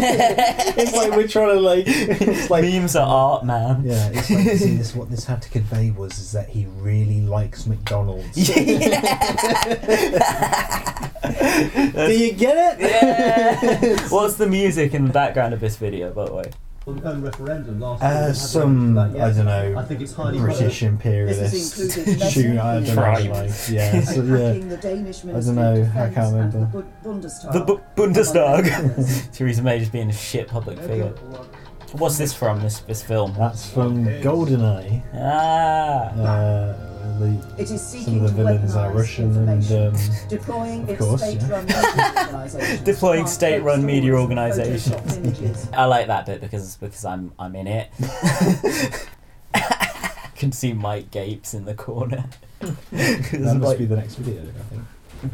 [0.77, 3.84] it's like we're trying to like, it's like memes are art, man.
[3.84, 4.96] Yeah, it's like see this.
[4.96, 8.36] What this had to convey was is that he really likes McDonald's.
[8.36, 8.41] do
[12.12, 12.82] you get it?
[12.82, 14.08] Yeah.
[14.10, 16.52] What's the music in the background of this video, by the way?
[16.88, 19.15] own referendum last Uh, year, we some that.
[19.15, 19.76] I don't know.
[19.78, 20.96] I think it's highly British probable.
[20.96, 22.58] imperialist This has shoot.
[22.58, 23.02] I don't know.
[23.32, 24.54] Like, yeah, so, yeah.
[24.54, 25.74] the Danish I don't know.
[25.74, 26.84] I can't Defence and the remember.
[27.04, 27.54] Bu- Bundestag.
[27.54, 29.32] The Bu- Bundestag.
[29.38, 31.13] Theresa May just being a shit public figure.
[31.93, 32.62] What's this from?
[32.62, 33.36] This this film?
[33.38, 35.01] That's from Goldeneye.
[35.13, 36.12] Ah.
[36.15, 39.95] Uh, the, It is some of the villains are Russian and um,
[40.27, 41.39] deploying of course, yeah.
[41.39, 41.73] state-run media
[42.13, 42.82] organisations.
[42.84, 45.69] Deploying state-run media stories organisations.
[45.73, 47.89] I like that bit because because I'm I'm in it.
[49.54, 52.25] I Can see Mike Gapes in the corner.
[52.60, 54.41] that must be the next video.
[54.41, 54.84] I think.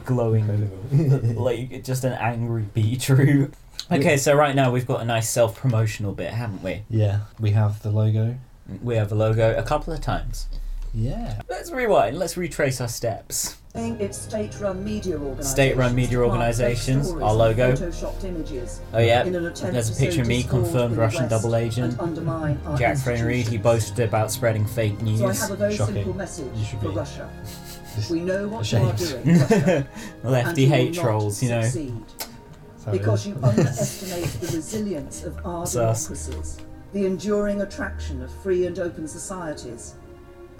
[0.06, 0.72] Glowing,
[1.36, 3.54] like just an angry beetroot.
[3.90, 6.82] Okay, so right now we've got a nice self-promotional bit, haven't we?
[6.90, 8.36] Yeah, we have the logo.
[8.84, 10.48] We have a logo a couple of times.
[10.94, 11.42] Yeah.
[11.50, 12.18] Let's rewind.
[12.18, 13.56] Let's retrace our steps.
[13.76, 15.52] Its state-run media organisations.
[15.52, 17.76] State-run media to plant fake organisations, our logo.
[18.26, 21.56] images Oh yeah, in an attempt there's a picture of me, confirmed Russian West double
[21.56, 21.94] agent.
[21.94, 25.20] and undermine our Jack Frayne Reed, he boasted about spreading fake news.
[25.20, 25.94] So I have a very Shocking.
[25.96, 27.30] simple message You should for be Russia.
[28.10, 29.86] We know what you are doing,
[30.24, 31.62] Lefty you hate will not trolls, you know.
[31.62, 31.94] succeed.
[32.92, 36.06] Because you underestimate the resilience of our Sus.
[36.08, 36.58] democracies,
[36.94, 39.96] the enduring attraction of free and open societies,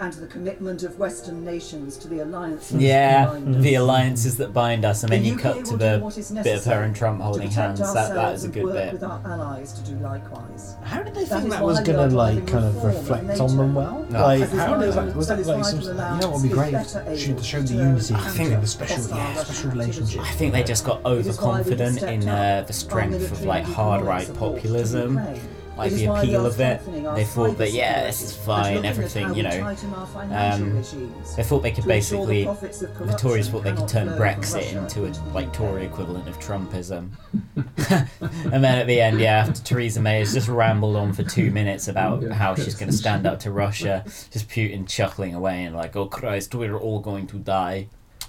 [0.00, 3.62] and the commitment of Western nations to the alliances Yeah, that bind us.
[3.62, 6.16] the alliances that bind us, and then The you UK cut to the do what
[6.18, 7.80] is bit of her and Trump holding hands.
[7.80, 8.92] That that ourselves is a good bit.
[8.92, 10.76] with our allies to do likewise.
[10.84, 13.74] How did they That think that was we gonna like kind of reflect on them
[13.74, 14.06] well?
[14.10, 14.22] No.
[14.22, 16.28] Like That is how why does we that was will that like some you know
[16.28, 16.72] what would be great?
[16.72, 20.20] better able Should show the unity I think- between the special yeah, special relationship.
[20.22, 23.42] I think they just got It is why we overconfident in uh, the strength of
[23.44, 25.40] like hard right populism, Ukraine
[25.78, 26.80] like It is the why we appeal of it.
[27.14, 29.50] They thought that yeah, this is fine, everything, you know.
[29.50, 33.12] tighten our financial Um, they thought they could to ensure the basically profits of the
[33.12, 37.10] Tories thought they could turn Brexit into a like Tory equivalent of Trumpism.
[38.52, 41.52] and then at the end, yeah, after Theresa May has just rambled on for two
[41.52, 45.76] minutes about how she's going to stand up to Russia, just Putin chuckling away and
[45.76, 47.86] like, oh Christ, we're all going to die.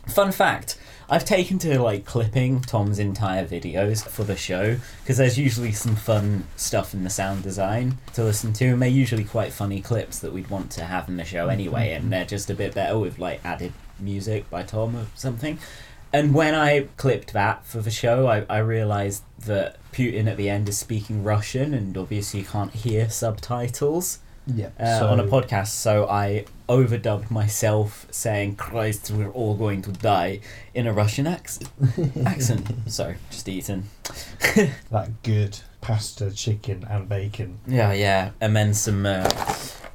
[0.07, 0.77] Fun fact:
[1.11, 5.95] I've taken to like clipping Tom's entire videos for the show because there's usually some
[5.95, 10.19] fun stuff in the sound design to listen to, and they're usually quite funny clips
[10.19, 12.97] that we'd want to have in the show anyway, and they're just a bit better
[12.99, 15.57] with like added music by Tom or something.
[16.13, 20.49] And when I clipped that for the show, I, I realised that Putin at the
[20.49, 24.69] end is speaking Russian, and obviously you can't hear subtitles Yeah.
[24.79, 25.67] uh, on a podcast.
[25.69, 30.39] So I overdubbed myself saying "Christ, we're all going to die"
[30.73, 31.69] in a Russian accent.
[32.25, 32.69] accent.
[32.87, 33.83] Sorry, just eating.
[34.91, 37.59] that good pasta, chicken, and bacon.
[37.67, 39.23] Yeah, yeah, and then some uh,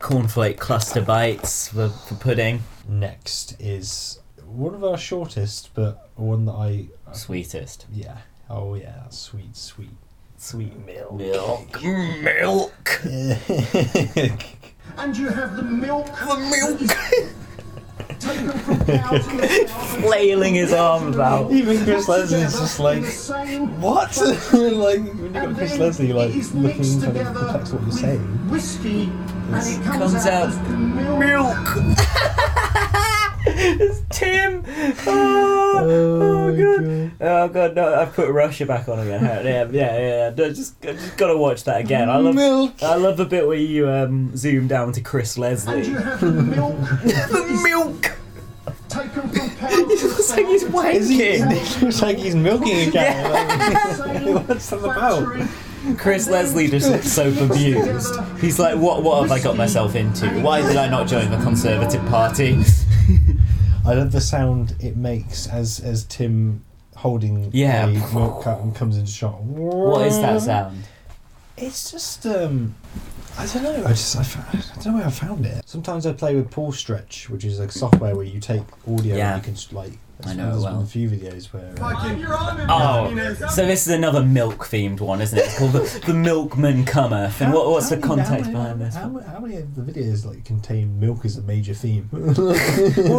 [0.00, 2.62] cornflake cluster bites for, for pudding.
[2.87, 7.87] Next is one of our shortest, but one that I Sweetest.
[7.92, 8.18] yeah.
[8.50, 9.96] Oh yeah, that's sweet, sweet,
[10.37, 11.14] sweet milk.
[11.14, 11.82] Milk.
[11.82, 13.00] Milk.
[14.97, 16.07] And you have the milk.
[16.07, 16.79] The milk.
[18.18, 20.01] taken from cows in the south.
[20.03, 21.53] Flailing his arms out.
[21.53, 23.05] Even Chris Leslie is just like,
[23.81, 24.16] what?
[24.53, 28.49] like when you got Chris Leslie like looking kind of perplexed what you're saying.
[28.49, 31.57] Whiskey, and it comes, Comes out as milk.
[33.56, 34.64] it's Tim.
[35.06, 37.12] Oh, oh, god.
[37.20, 37.94] Oh god, no!
[37.94, 39.24] I've put Russia back on again.
[39.24, 40.34] Yeah, yeah, yeah.
[40.36, 42.10] No, just, I just gotta watch that again.
[42.10, 42.82] I love, Milk.
[42.82, 45.78] I love the bit where you um, zoom down to Chris Leslie.
[45.78, 46.76] And you have the milk.
[47.04, 48.18] the milk.
[48.88, 50.86] Taken from cows in the looks like he's south.
[50.86, 51.18] Is he?
[51.18, 51.76] wanking.
[51.76, 53.32] It looks like he's milking a cow.
[53.32, 55.48] Like, what's that about?
[55.98, 58.14] Chris Leslie just looks so bemused.
[58.40, 59.02] He's like, "What?
[59.02, 60.28] What have I got myself into?
[60.40, 62.62] Why did I not join the Conservative Party?"
[63.87, 66.64] I love the sound it makes as as Tim
[66.97, 67.87] holding Yeah.
[67.87, 69.40] a milk carton comes into shot.
[69.42, 70.85] What is that sound?
[71.57, 72.75] It's just um,
[73.38, 73.85] I don't know.
[73.85, 75.62] I just I, fa- I don't know where I found it.
[75.68, 79.35] Sometimes I play with Paulstretch, which is like software where you take audio Yeah.
[79.37, 79.92] and you can like.
[80.24, 80.74] I know there's it well.
[80.77, 81.74] been a few videos where.
[81.81, 85.44] Uh, Oh, so this is another milk themed one, isn't it?
[85.46, 87.40] It's called the, the Milkman Cometh.
[87.40, 88.94] And what, what's the how many- how context behind this?
[88.94, 92.09] How, how many of the videos like contain milk as a major theme?
[92.12, 92.24] well,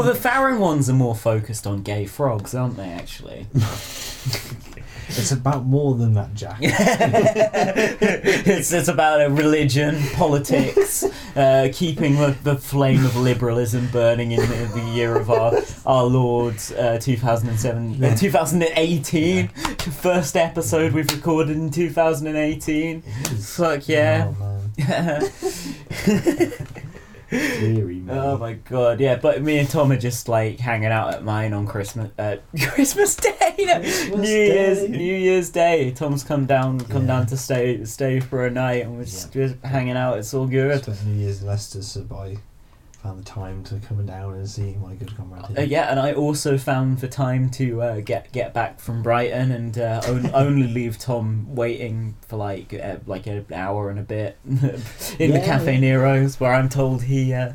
[0.03, 2.89] the Farron ones are more focused on gay frogs, aren't they?
[2.89, 3.45] Actually,
[5.09, 6.59] it's about more than that, Jack.
[6.61, 11.03] it's it's about uh, religion, politics,
[11.35, 15.53] uh, keeping the, the flame of liberalism burning in the, the year of our
[15.85, 19.47] our Lord uh, 2007, uh, 2018.
[19.47, 23.01] First episode we've recorded in 2018.
[23.01, 24.31] Fuck yeah.
[24.77, 24.85] Me.
[27.31, 31.53] Oh my god, yeah, but me and Tom are just like hanging out at mine
[31.53, 32.38] on Christmas uh,
[32.73, 33.79] Christmas Day, no,
[34.17, 34.88] New Year's Day.
[34.88, 35.91] New Year's Day.
[35.91, 37.07] Tom's come down come Yeah.
[37.07, 40.47] down to stay stay for a night and we're just, just hanging out, it's all
[40.47, 40.83] good.
[40.83, 42.38] Spent New Year's in Leicester, so I
[43.05, 45.43] found the time to come down and see my good comrade.
[45.55, 49.51] Uh, yeah, and I also found the time to uh, get get back from Brighton
[49.51, 54.01] and uh, on, only leave Tom waiting for like uh, like an hour and a
[54.01, 54.39] bit
[55.19, 55.77] in the Cafe.
[55.77, 57.53] Nero's, where I'm told he uh,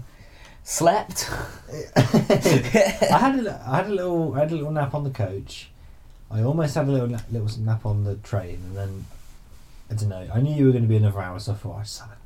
[0.63, 1.29] slept.
[1.97, 5.71] I had a, I had a little I had a little nap on the coach.
[6.31, 9.05] I almost had a little na- little nap on the train, and then
[9.91, 10.29] I don't know.
[10.33, 12.11] I knew you were going to be another hour, so I thought I just had
[12.11, 12.20] a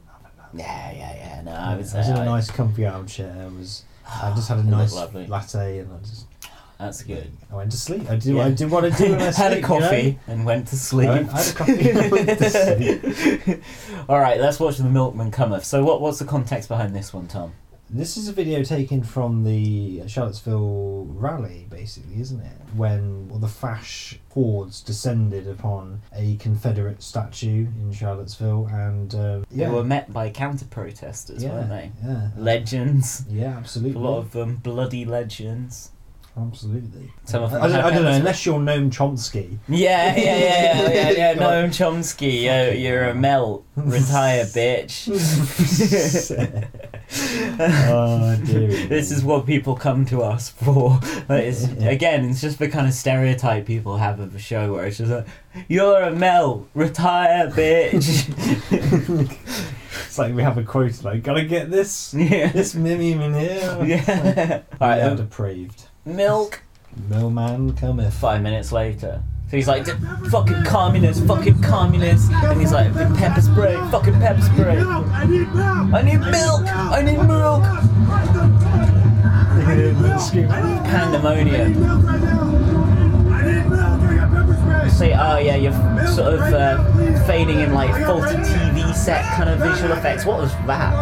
[0.54, 1.42] Yeah, yeah, yeah.
[1.44, 3.34] No, I I was, was, in a nice comfy armchair.
[3.38, 5.26] I was I just had a oh, nice lovely.
[5.26, 6.26] latte, and I just
[6.78, 7.30] That's good.
[7.50, 8.10] I went to sleep.
[8.10, 8.44] I do Yeah.
[8.46, 10.18] I did what I do when I had sleep, a coffee You know?
[10.28, 11.08] and went to sleep.
[11.08, 12.50] I, went- I had a coffee and went to
[13.44, 13.62] sleep.
[14.08, 15.64] All right, let's watch the Milkman Cometh.
[15.64, 17.52] So, what what's the context behind this one, Tom?
[17.90, 22.56] This is a video taken from the Charlottesville rally, basically, isn't it?
[22.74, 29.68] When well, the Fash hordes descended upon a Confederate statue in Charlottesville, and um, They
[29.68, 31.92] were met by counter protesters, Yeah, weren't they?
[32.04, 32.30] yeah.
[32.36, 33.24] Legends.
[33.30, 35.90] yeah, absolutely, A lot of them bloody legends.
[36.36, 37.12] Absolutely.
[37.24, 39.58] Some of I, them I don't, I don't know, unless you're Noam Chomsky.
[39.68, 41.34] Yeah, yeah, yeah, yeah, yeah, yeah.
[41.42, 43.64] Noam Chomsky, you're, you're a melt.
[43.76, 45.08] Retire, bitch.
[47.60, 51.00] oh, dearie This is what people come to us for.
[51.28, 54.86] Like, it's, again, it's just the kind of stereotype people have of a show where
[54.86, 55.26] it's just like,
[55.68, 56.68] you're a melt.
[56.74, 58.30] Retire, bitch.
[60.06, 62.52] It's like we have a quote like, "Gotta get this, yeah.
[62.52, 64.62] this meme in here." Yeah.
[64.80, 65.86] All right, um, depraved.
[66.04, 66.62] Milk.
[67.08, 68.14] Millman cometh.
[68.14, 69.22] Five minutes later.
[69.50, 69.86] So he's like,
[70.30, 72.30] fucking communist, fucking communist.
[72.32, 74.78] And he's like, pepper spray, fucking pepper spray.
[74.80, 75.92] I need milk!
[75.92, 76.66] I need milk!
[76.66, 77.62] I need milk!
[80.84, 81.74] Pandemonium.
[84.90, 85.72] See, oh yeah, you're
[86.06, 90.24] sort of uh, fading in like faulty TV set kind of visual effects.
[90.24, 90.94] What was that?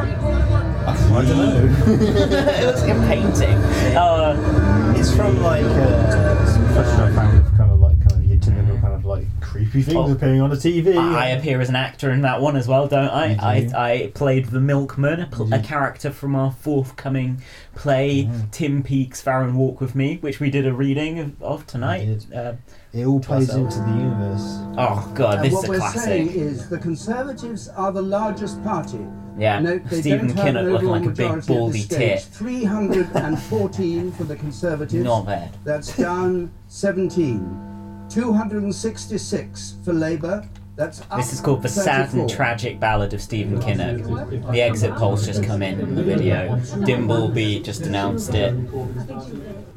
[1.00, 1.92] I don't know.
[1.92, 3.56] it looks like a painting.
[3.96, 8.24] Uh, it's from like uh, some footage I found of kind of like kind of
[8.24, 10.12] your typical kind of like creepy things Oh.
[10.12, 10.96] appearing on a TV.
[10.96, 13.34] I appear as an actor in that one as well, don't I?
[13.34, 13.40] Do.
[13.76, 17.42] I, I played the Milkman, a, pl- a character from our forthcoming
[17.74, 18.50] play, Mm-hmm.
[18.50, 22.26] Tim Peake's Farron Walk with Me, which we did a reading of, of tonight.
[22.34, 22.54] Uh,
[22.92, 23.76] it all plays ourselves.
[23.76, 24.42] into the universe.
[24.76, 28.62] Oh god, And this what is a we're saying is the Conservatives are the largest
[28.64, 29.00] party.
[29.38, 32.22] Yeah, Note they Stephen don't have an Kinnock looking like a big majority baldy tit.
[32.22, 35.04] 314 for the Conservatives.
[35.04, 35.56] Not bad.
[35.64, 38.06] That's down 17.
[38.10, 40.48] 266 for Labour.
[40.74, 44.52] That's up This is called the sad and tragic ballad of Stephen Kinnock.
[44.52, 46.56] The exit polls just come in in the video.
[46.56, 48.52] Dimbleby just announced it.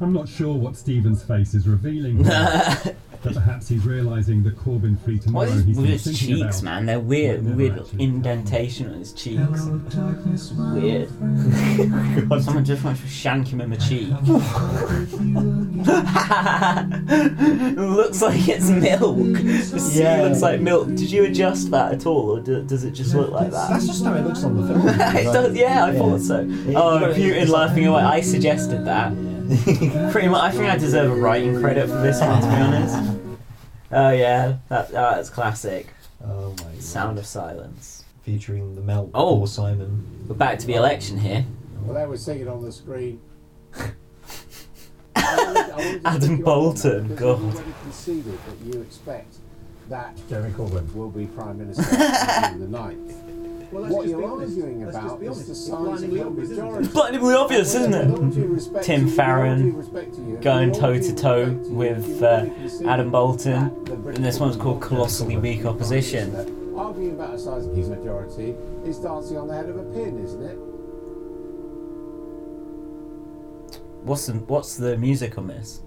[0.00, 2.24] I'm not sure what Stephen's face is revealing.
[3.22, 6.04] here, but perhaps he's realising the Corbyn free tomorrow What is he's with been his
[6.04, 6.64] thinking cheeks, about.
[6.74, 6.86] man?
[6.86, 9.62] They're weird, weird indentation on his cheeks.
[9.64, 11.08] Weird.
[12.42, 14.08] Someone just wants to shank him in the cheek.
[17.76, 19.16] looks like it's milk.
[19.32, 20.22] The sea Yeah.
[20.22, 20.88] looks like milk.
[20.88, 23.70] Did you adjust that at all, or do, does it just look like that?
[23.70, 24.88] That's just how it looks on the film.
[24.88, 26.40] it does, yeah, I thought so.
[26.74, 28.02] Oh, but Putin it's like- laughing away.
[28.02, 29.12] I suggested that.
[30.12, 33.20] Pretty much, I think I deserve a writing credit for this one, to be honest.
[33.92, 35.86] Oh yeah, that uh, that's classic.
[36.24, 36.82] Oh my God.
[36.82, 38.04] Sound of silence.
[38.22, 39.36] Featuring the Melt Oh.
[39.36, 40.24] Paul Simon.
[40.28, 41.44] We're back to the election here.
[41.82, 43.20] Well, they were singing on the screen.
[45.14, 47.42] Adam Boulton, Because God.
[47.42, 49.36] you've already conceded that you expect
[49.88, 51.82] that Jeremy Corbyn will be Prime Minister
[52.44, 53.22] on the 9th.
[53.72, 54.56] Well, what you're be honest.
[54.58, 56.62] arguing about is the It's size of blindingly the obvious, isn't it?
[56.66, 56.88] majority.
[56.92, 58.82] Blindingly obvious, isn't With all due it?
[58.82, 61.68] Tim you, with all due Farron respect to you, going toe to toe respect to
[61.70, 62.46] you, with uh,
[62.88, 66.34] Adam Boulton, that the British and this one's called Colossally Weak Opposition.
[66.76, 68.54] Arguing about the size of his majority
[68.84, 70.58] is dancing on the head of a pin, isn't it?
[74.02, 75.80] What's the what's the music on this?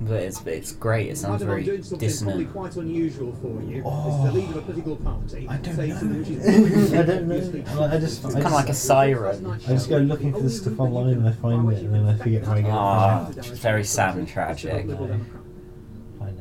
[0.00, 1.08] But it's it's great.
[1.10, 2.52] It sounds Adam, I'm very doing something probably dissonant.
[2.52, 3.82] quite unusual for you.
[3.86, 4.08] Oh.
[4.26, 5.46] It's the leader of a political party.
[5.48, 7.84] I don't say something which is I don't know.
[7.84, 9.46] I just, It's kind of like a siren.
[9.46, 12.16] I just go looking for this stuff online and I find it and then I
[12.18, 13.36] forget how to get Ah, it.
[13.38, 14.72] it's very sad and tragic.
[14.72, 15.20] I know.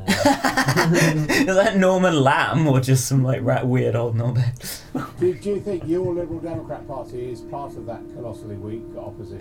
[0.08, 4.82] Is that Norman Lamb or just some like rat weird old knobhead?
[5.20, 9.39] Do, do you think your Liberal Democrat Party is part of that colossally weak opposition?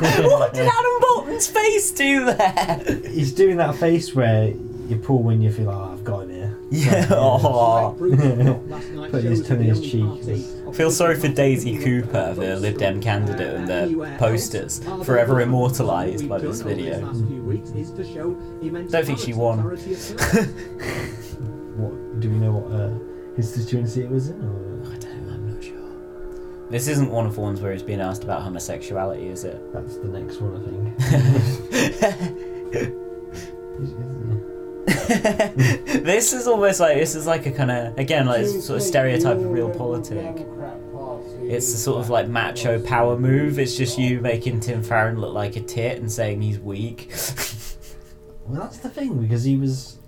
[0.24, 2.82] what did Adam Boulton's face do there?
[3.08, 6.58] He's doing that face where you pull when you feel, oh, I've got him here.
[6.70, 7.06] Yeah.
[7.10, 7.94] Oh.
[7.98, 10.74] Putting his tongue in his cheek.
[10.74, 16.38] Feel sorry for Daisy Cooper, the Lib Dem candidate, and the posters, forever immortalised by
[16.38, 17.00] this video.
[17.00, 19.58] Don't think she won.
[21.74, 22.90] What do we know what uh,
[23.34, 24.40] constituency it was in?
[24.44, 24.73] Or?
[26.74, 29.72] This isn't one of the ones where he's being asked about homosexuality, is it?
[29.72, 30.98] That's the next one, I think.
[36.04, 38.82] this is almost like this is like a kind of again like Do sort of
[38.82, 40.48] stereotype of real Liberal politic.
[41.44, 43.60] It's the is sort of like macho power move.
[43.60, 47.12] It's just you making Tim Farron look like a tit and saying he's weak.
[48.46, 49.98] Well, that's the thing because he was.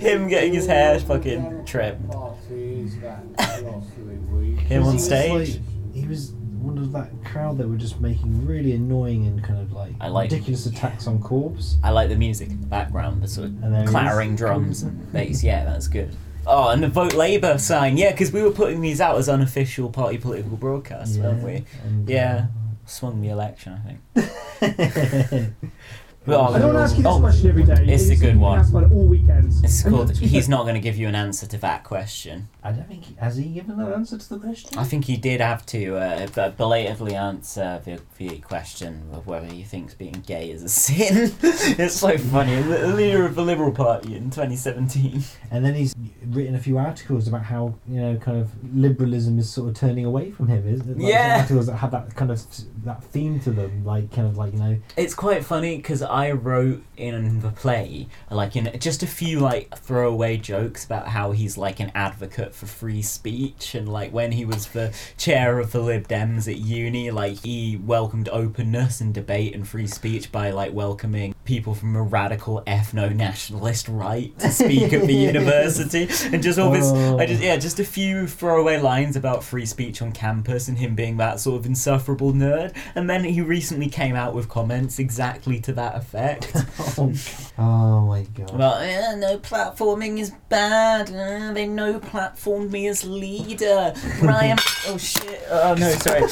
[0.00, 2.10] Him getting his hair fucking trimmed.
[2.10, 4.58] Party is that colossally weak.
[4.60, 5.60] Him on he was stage.
[5.94, 9.72] he was one of that crowd that were just making really annoying and kind of
[9.72, 11.76] like, I like- ridiculous attacks on corpse.
[11.82, 15.42] I like the music in the background, the sort of clattering drums and bass.
[15.44, 16.14] Yeah, that's good.
[16.48, 17.96] Oh, and the Vote Labour sign.
[17.96, 21.64] Yeah, because we were putting these out as unofficial party political broadcasts, weren't we?
[21.84, 22.34] and, Yeah.
[22.34, 22.46] Uh,
[22.88, 25.52] Swung the election, I think.
[26.28, 27.72] I don't want to ask you this oh, question every day.
[27.86, 28.58] It's a It's good been one.
[28.58, 29.62] asked about it all weekends.
[29.62, 30.16] It's called.
[30.16, 32.48] He's not going to give you an answer to that question.
[32.64, 34.76] I don't think he, has he given an answer to the question.
[34.76, 39.62] I think he did have to uh, belatedly answer the, the question of whether he
[39.62, 41.32] thinks being gay is a sin.
[41.42, 42.60] it's so funny.
[42.62, 45.22] The leader of the Liberal Party in 2017.
[45.52, 45.94] And then he's
[46.26, 50.04] written a few articles about how you know kind of liberalism is sort of turning
[50.04, 50.66] away from him.
[50.66, 51.38] isn't like, Yeah.
[51.40, 52.40] articles that have that kind of
[52.86, 54.78] that theme to them, like kind of like you know.
[54.96, 59.76] It's quite funny because I wrote in the play, like in just a few like
[59.78, 64.44] throwaway jokes about how he's like an advocate for free speech, and like when he
[64.44, 69.54] was the chair of the Lib Dems at uni, like he welcomed openness and debate
[69.54, 75.06] and free speech by like welcoming people from a radical ethno-nationalist right to speak at
[75.06, 76.86] the university, and just all this.
[76.86, 77.46] I just oh.
[77.46, 81.40] yeah, just a few throwaway lines about free speech on campus and him being that
[81.40, 85.96] sort of insufferable nerd, and then he recently came out with comments exactly to that
[85.96, 86.54] effect.
[87.58, 88.58] Oh my god.
[88.58, 91.08] Well, eh, no platforming is bad.
[91.08, 93.94] Uh, they no platformed me as leader.
[94.20, 94.58] Brian.
[94.88, 95.42] oh shit.
[95.48, 96.22] Oh no, sorry.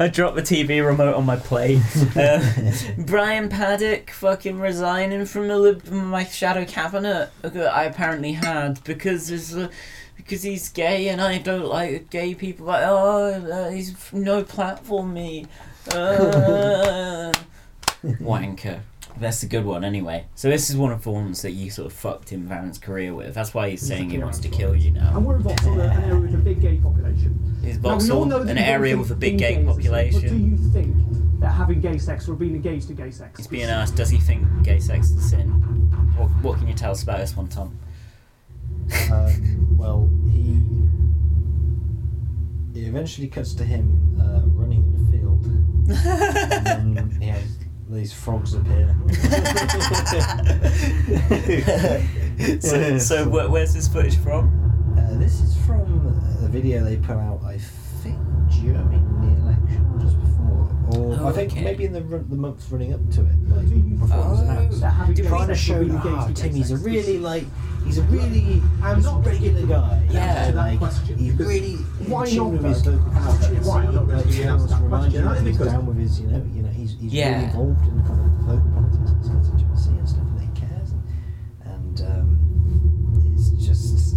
[0.00, 1.82] I dropped the TV remote on my plate.
[2.16, 2.42] Uh,
[2.96, 9.54] Brian Paddick fucking resigning from the my shadow cabinet that I apparently had because there's
[9.54, 9.70] a.
[10.28, 12.66] Because he's gay and I don't like gay people.
[12.66, 15.46] Like, oh, uh, he's no platform me.
[15.90, 17.32] Uh,
[18.04, 18.80] wanker.
[19.18, 20.26] That's a good one anyway.
[20.34, 23.14] So this is one of the ones that you sort of fucked in Van's career
[23.14, 23.34] with.
[23.34, 25.16] That's why he's saying he wants to kill you now.
[25.16, 27.56] And we're in Vauxhall, an area with a big gay population.
[27.64, 29.54] Is Now, we all Vauxhall know that an people area with a big being gay
[29.54, 30.94] gay is But do you think
[31.40, 33.38] that having gay sex or being engaged to gay sex?
[33.38, 35.48] He's being asked, does he think gay sex is a sin?
[36.18, 37.78] What, what can you tell us about this one, Tom?
[39.10, 40.62] Um, well, he.
[42.78, 45.44] It eventually cuts to him uh, running in the field.
[46.06, 47.58] and then he has
[47.88, 48.94] these frogs appear.
[52.60, 54.94] so, so where, where's this footage from?
[54.98, 56.06] Uh, this is from
[56.42, 57.58] a video they put out, I
[58.02, 58.18] think,
[58.50, 61.62] during the election, just before, or Oh, I think okay.
[61.64, 63.68] maybe in the run, the months running up to it, like
[63.98, 64.80] before it was announced.
[64.82, 67.44] That having Trying to show being that engaged to gay Timmy's a really like
[67.84, 70.06] he's a really not regular guy.
[70.10, 70.52] Yeah.
[70.54, 71.74] like question, he's really
[72.06, 73.68] why not, with his local constituency.
[73.68, 75.12] Why not Like, really he answer that to remind question?
[75.12, 77.30] you that he's Because- down with his, you know, you know, he's he's Yeah.
[77.32, 80.90] really involved in kind of local politics and constituency and stuff, and he cares.
[81.64, 84.16] And, and um, it's just,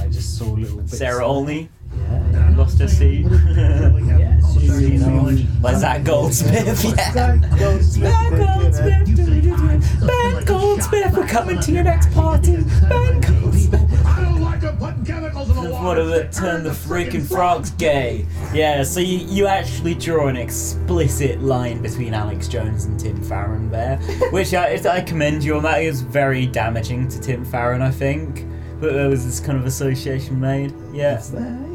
[0.00, 0.98] I just saw little bits.
[0.98, 1.68] Sarah of- Olney
[1.98, 2.56] Yeah, yeah.
[2.56, 3.26] lost her seat.
[3.30, 6.84] yeah, so, you know, By Zac Goldsmith.
[6.84, 7.12] Yeah.
[7.12, 8.12] Zac Goldsmith.
[8.12, 9.14] Ben.
[9.14, 10.06] Goldsmith.
[10.06, 11.16] Ben Goldsmith.
[11.16, 12.56] We're coming to your next party.
[12.88, 14.06] Ben Goldsmith.
[14.06, 15.84] I don't like them putting chemicals in the water.
[15.84, 18.26] What of it turned the freaking frogs gay?
[18.52, 23.70] Yeah, so you, you actually draw an explicit line between Alex Jones and Tim Farron
[23.70, 23.96] there,
[24.30, 25.82] which I, I commend you on that.
[25.82, 28.46] It was very damaging to Tim Farron, I think.
[28.80, 30.72] But there was this kind of association made.
[30.92, 31.20] Yeah.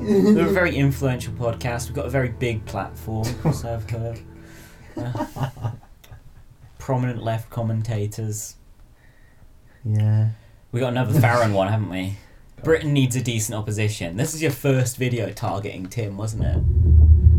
[0.35, 1.85] We're a very influential podcast.
[1.85, 4.19] We've got a very big platform, I've heard.
[4.97, 5.71] Uh,
[6.77, 8.57] prominent left commentators.
[9.85, 10.31] Yeah.
[10.73, 12.17] We got another Farron one, haven't we?
[12.65, 14.17] Britain needs a decent opposition.
[14.17, 16.92] This is your first video targeting Tim, wasn't it?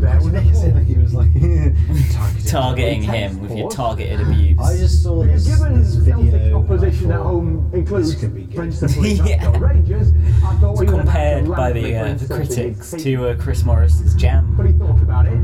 [0.04, 1.32] Why did you make it seem like he was like
[2.12, 4.58] targeting, Targeting him with your targeted abuse.
[4.60, 6.58] I just saw this, Given this Celtic video.
[6.62, 8.54] opposition at home includes, This could be good.
[8.56, 9.58] for instance, the Yeah.
[9.58, 10.12] Rangers,
[10.44, 13.64] I thought we would have had Compared by the, uh, the critics to uh, Chris
[13.64, 14.54] Morris's jam.
[14.56, 15.38] But he thought about it.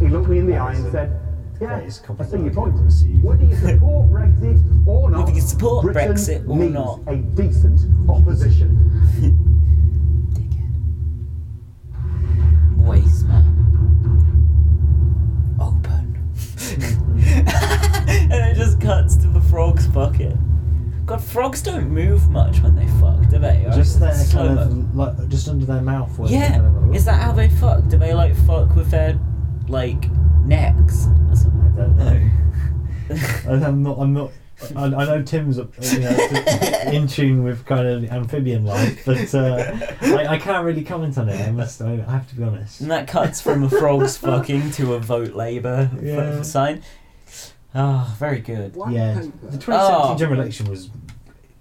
[0.00, 1.20] He looked me in the eye and said,
[1.60, 2.74] "Yeah, I see your compliment point.
[2.80, 3.22] received.
[3.22, 7.00] Whether you support Brexit or not, Whether you support Britain Brexit or needs not.
[7.06, 8.78] a decent opposition."
[12.78, 13.11] Waste man.
[18.64, 20.36] Just cuts to the frog's bucket.
[21.04, 23.64] God, frogs don't move much when they fuck, do they?
[23.66, 26.16] Or Just there, kind mo- of like just under their mouth.
[26.30, 27.88] Yeah, kind of- is that how they fuck?
[27.88, 29.18] Do they like fuck with their
[29.68, 30.08] like
[30.44, 31.06] necks?
[31.30, 31.72] or something?
[31.72, 32.30] I don't know.
[33.66, 33.98] I'm not.
[33.98, 34.30] I'm not.
[34.76, 36.10] I, I know Tim's you know,
[36.92, 41.28] in tune with kind of amphibian life, but uh, I, I can't really comment on
[41.28, 41.40] it.
[41.40, 41.82] I must.
[41.82, 42.80] I have to be honest.
[42.80, 46.42] And that cuts from a frog's fucking to a vote Labour Yeah.
[46.42, 46.84] sign.
[47.74, 48.76] Ah, very good.
[48.90, 50.16] Yeah, the 2017 Oh.
[50.18, 50.90] general election was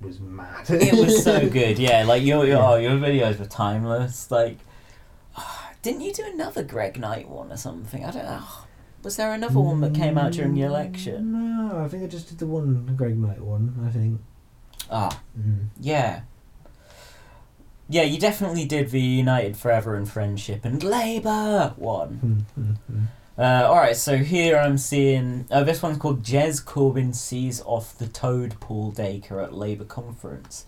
[0.02, 0.70] was mad.
[0.70, 2.04] It was so good, yeah.
[2.04, 4.30] Like your your, oh, your videos were timeless.
[4.32, 4.58] Like,
[5.82, 8.04] didn't you do another Greg Knight one or something?
[8.06, 8.44] I don't know.
[9.04, 11.32] Was there another one that came out during the election?
[11.68, 13.84] No, I think I just did the one Greg Knight one.
[13.88, 14.22] I think.
[14.90, 15.68] Ah, Mm.
[15.80, 16.22] yeah.
[17.90, 22.46] Yeah, you definitely did the United Forever and Friendship and Labour one.
[22.58, 23.06] Mm, mm, mm.
[23.38, 25.46] Uh, Alright, so here I'm seeing.
[25.50, 30.66] Uh, this one's called Jez Corbyn sees off the toad Paul Dacre at Labour conference.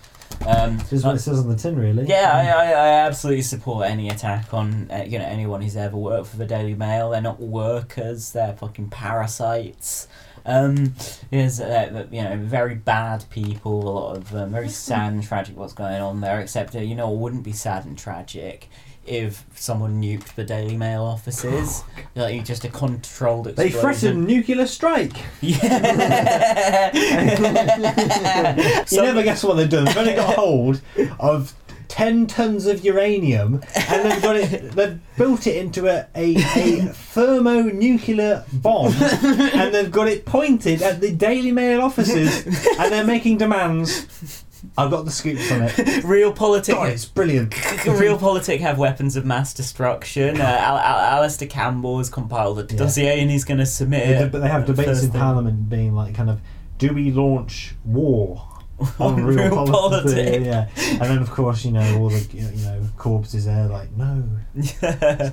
[0.48, 2.06] Um, This is what it says on the tin, really.
[2.08, 5.98] yeah, I, I, I absolutely support any attack on uh, you know anyone who's ever
[5.98, 7.10] worked for the Daily Mail.
[7.12, 10.08] They're not workers; they're fucking parasites.
[10.46, 10.96] Um,
[11.32, 13.88] is uh, you know very bad people.
[13.88, 16.40] A lot of um, very sad and tragic what's going on there.
[16.40, 18.70] Except uh, you know it wouldn't be sad and tragic
[19.06, 21.84] if someone nuked the Daily Mail offices.
[22.16, 23.74] like just a controlled explosion.
[23.74, 25.14] They threatened nuclear strike.
[25.42, 26.92] Yeah.
[28.92, 29.86] You never guess what they've done.
[29.86, 30.82] They've only got hold
[31.20, 31.54] of
[31.88, 34.72] ten tons of uranium, and they've got it.
[34.72, 41.02] They've built it into a a, a thermonuclear bomb, and they've got it pointed at
[41.02, 44.43] the Daily Mail offices, and they're making demands.
[44.78, 46.04] I've got the scoops on it.
[46.06, 46.76] Real politics.
[46.76, 47.54] God, it's brilliant.
[47.86, 50.40] Real politic have weapons of mass destruction.
[50.40, 54.24] Uh, Al- Al- Alastair Campbell has compiled a dossier and he's going to submit Yeah,
[54.24, 54.32] it.
[54.32, 55.12] but they have debates first in.
[55.12, 56.40] Parliament being like, kind of,
[56.78, 58.48] do we launch war
[59.00, 60.14] on real, Real politics?
[60.14, 60.44] politic.
[60.44, 64.24] Yeah, and then of course you know all the you know corpses there like, no,
[64.56, 64.82] it's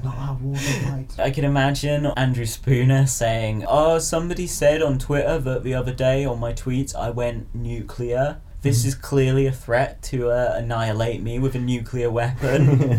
[0.04, 1.18] not our war fight.
[1.18, 6.24] I can imagine Andrew Spooner saying, Oh, somebody said on Twitter that the other day
[6.24, 8.40] on my tweets I went nuclear.
[8.62, 12.98] This is clearly a threat to uh, annihilate me with a nuclear weapon.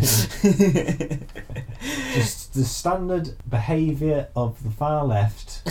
[2.14, 5.62] Just the standard behaviour of the far left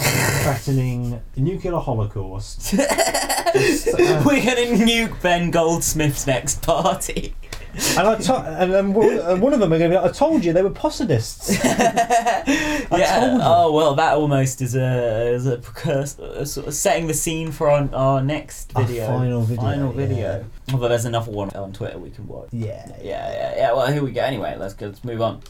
[0.43, 2.71] threatening nuclear holocaust.
[3.53, 7.35] Just, uh, We're going to nuke Ben Goldsmith's next party.
[7.97, 10.11] and I to- and, and one and one of them are going to be like,
[10.11, 11.63] I told you they were Posadists.
[11.63, 13.39] yeah.
[13.41, 17.51] Oh well, that almost is a is a precursor, a sort of setting the scene
[17.51, 19.07] for our, our next Our video.
[19.07, 20.07] final video, Final yeah.
[20.07, 20.45] video.
[20.73, 22.49] Although there's another one on Twitter we can watch.
[22.51, 22.87] Yeah.
[23.01, 23.73] Yeah, yeah, yeah.
[23.73, 24.21] Well, here we go.
[24.21, 24.87] Anyway, let's go.
[24.87, 25.41] Let's move on.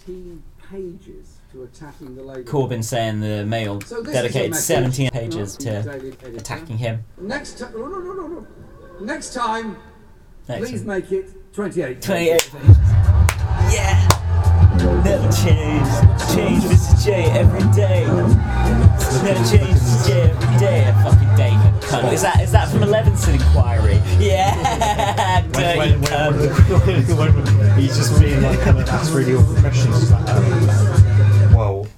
[0.69, 2.43] pages to attacking the Labour.
[2.43, 5.79] Corbyn saying the Mail So dedicated 17 pages to
[6.35, 7.03] attacking him.
[7.19, 8.47] Next time, no, no, no, no, no.
[9.01, 9.77] Next time,
[10.47, 10.87] Next please time.
[10.87, 12.01] make it 28.
[12.01, 12.49] 28
[13.71, 14.07] Yeah.
[15.03, 15.87] Never change.
[16.33, 17.03] Change Mr.
[17.03, 18.05] J every day.
[18.05, 20.07] Never change Mr.
[20.07, 20.87] J every day.
[20.87, 22.13] A fucking David cunt.
[22.13, 24.01] Is that is that from Leveson Inquiry?
[24.17, 25.41] Yeah.
[25.51, 27.17] Dirty when, when, cunt.
[27.17, 30.09] when, when, when he's just being like kind of asked really awkward questions.
[30.09, 31.10] Like, um, well,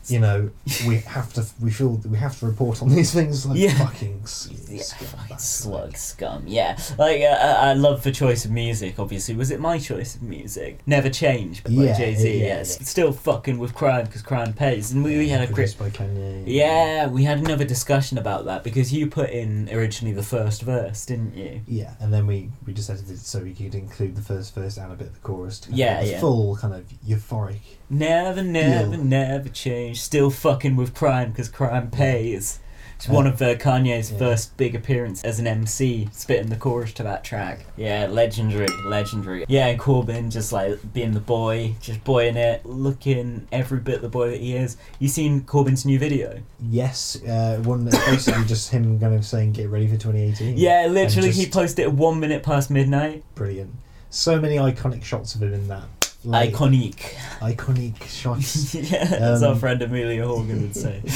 [0.07, 0.49] you know,
[0.87, 1.45] we have to.
[1.61, 3.45] We feel that we have to report on these things.
[3.45, 3.73] Like Yeah.
[3.77, 4.21] fucking.
[4.69, 5.07] Yeah, scum.
[5.07, 6.43] fucking slug scum.
[6.47, 8.99] Yeah, like uh, I I love the choice of music.
[8.99, 10.79] Obviously, was it my choice of music?
[10.85, 12.39] Never Change by Yeah, Jay Z.
[12.39, 14.91] yeah, yes, still fucking with crime because crime pays.
[14.91, 15.47] And we, we had a.
[15.47, 16.43] Produced by Kanye.
[16.45, 21.05] Yeah, we had another discussion about that because you put in originally the first verse,
[21.05, 21.61] didn't you?
[21.67, 24.95] Yeah, and then we we it so we could include the first verse and a
[24.95, 25.61] bit of the chorus.
[25.69, 26.19] Yeah, yeah.
[26.19, 27.59] Full kind of euphoric.
[27.89, 29.03] Never, never, Yeah.
[29.03, 30.01] never change.
[30.01, 32.59] Still fucking with crime because crime pays.
[32.95, 34.17] It's one of uh, Kanye's yeah.
[34.17, 37.65] first big appearance as an MC, spitting the chorus to that track.
[37.75, 39.43] Yeah, legendary, legendary.
[39.49, 44.07] Yeah, and Corbyn just like being the boy, just boying it, looking every bit the
[44.07, 44.77] boy that he is.
[44.99, 46.41] You seen Corbyn's new video?
[46.61, 50.57] Yes, uh, one that's basically just him kind of saying get ready for 2018.
[50.57, 53.23] Yeah, literally, he posted it one minute past midnight.
[53.35, 53.71] brilliant.
[54.11, 55.83] So many iconic shots of him in that.
[56.25, 56.95] Like, Iconic.
[57.41, 58.73] iconic shots.
[58.91, 61.01] yeah, as our Um, friend Amelia Hogan would say.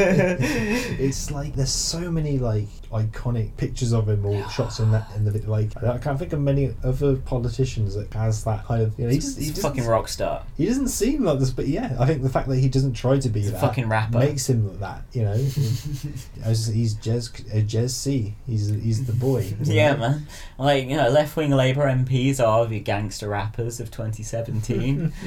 [0.00, 5.24] it's like there's so many like iconic pictures of him or shots in that in
[5.24, 5.50] the video.
[5.50, 8.98] Like I can't think of many other politicians that has that kind of.
[8.98, 10.42] You know, he just, he He's a fucking rock star.
[10.56, 13.18] He doesn't seem like this, but yeah, I think the fact that he doesn't try
[13.18, 14.18] to be He's a that fucking rapper.
[14.18, 15.02] makes him that.
[15.12, 15.32] You know,
[16.44, 18.34] As- he's Jez a Jez C.
[18.46, 19.52] He's he's the boy.
[19.62, 20.26] Yeah, man.
[20.58, 23.90] Like, you know, left wing Labour MPs are the gangster rappers of
[24.30, 25.12] 2017.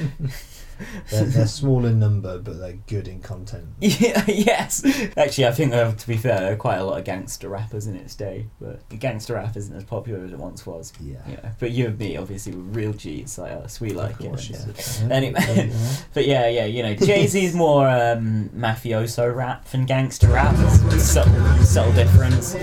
[1.10, 3.68] They're, they're small in number, but they're good in content.
[3.80, 4.84] yeah, yes.
[5.16, 7.86] Actually, I think, uh, to be fair, there are quite a lot of gangster rappers
[7.86, 10.92] in its day, but gangster rap isn't as popular as it once was.
[11.00, 11.18] Yeah.
[11.28, 13.80] You know, but you and me, obviously, were real G's like us.
[13.80, 15.00] We like course, it.
[15.02, 15.08] yeah.
[15.14, 15.72] Anyway,
[16.12, 20.56] but yeah, yeah, you know, Jay Z's more um, mafioso rap than gangster rap.
[20.98, 22.56] Subtle, subtle difference.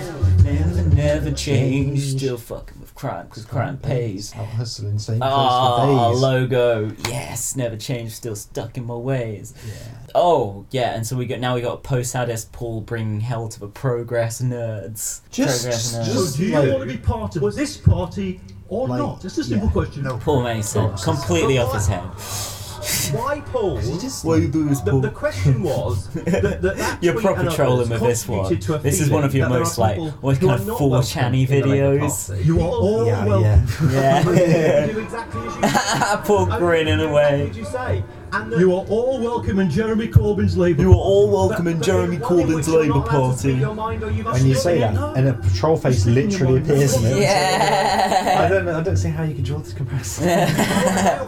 [0.54, 2.00] Never, never change.
[2.18, 4.34] Still fucking with crime because crime pays.
[4.36, 6.22] Out hustling, same place Ah, for days.
[6.22, 6.92] logo.
[7.10, 8.14] Yes, never changed.
[8.14, 9.54] Still stuck in my ways.
[9.66, 9.74] Yeah.
[10.14, 13.68] Oh, yeah, and so we got now we got Posadist Paul bringing hell to the
[13.68, 15.22] progress nerds.
[15.32, 16.06] Just- progress nerds.
[16.32, 19.22] So do you want to be part of this party or Like, not?
[19.22, 19.74] Just a simple yeah.
[19.74, 20.04] question.
[20.04, 20.18] No.
[20.18, 22.61] Paul Mason, completely off his head.
[23.14, 23.80] Why Paul?
[24.24, 25.02] Why you do this, the, Paul?
[25.02, 28.40] the question was that, that, that You're tweet proper trolling with this one.
[28.48, 30.90] contributed to a This is one of your most there like what kind of 4
[30.90, 32.46] welcome channy in the Labour videos.
[32.46, 33.90] You are all Yeah, welcome.
[33.92, 34.88] yeah.
[34.88, 37.46] Do exactly as you Paul grinning How away.
[37.48, 38.04] did you say?
[38.34, 40.84] And you are all welcome in Jeremy Corbyn's Labour.
[40.84, 43.56] You are all welcome in Jeremy Corbyn's Labour Party.
[43.56, 47.22] When you say that, and a patrol face literally appears in it.
[47.24, 48.46] Yeah.
[48.46, 48.80] I don't know.
[48.80, 50.24] I don't see how you could draw this comparison.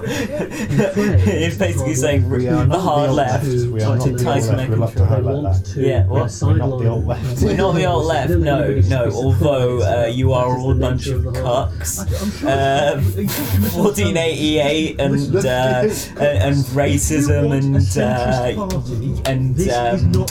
[0.05, 3.47] it's basically saying We are the not hard the alt left.
[3.47, 3.67] left.
[3.67, 4.69] We are not the alt Tyson left.
[4.69, 5.75] We'd love to highlight that.
[5.75, 6.39] Yeah, what?
[6.41, 7.41] We're not the alt left.
[7.43, 9.11] We're not the alt left, no, no.
[9.11, 11.99] Although uh, you are all a bunch of cucks.
[12.43, 15.89] Uh, 1488 and uh,
[16.19, 20.25] and, and racism and uh, and um,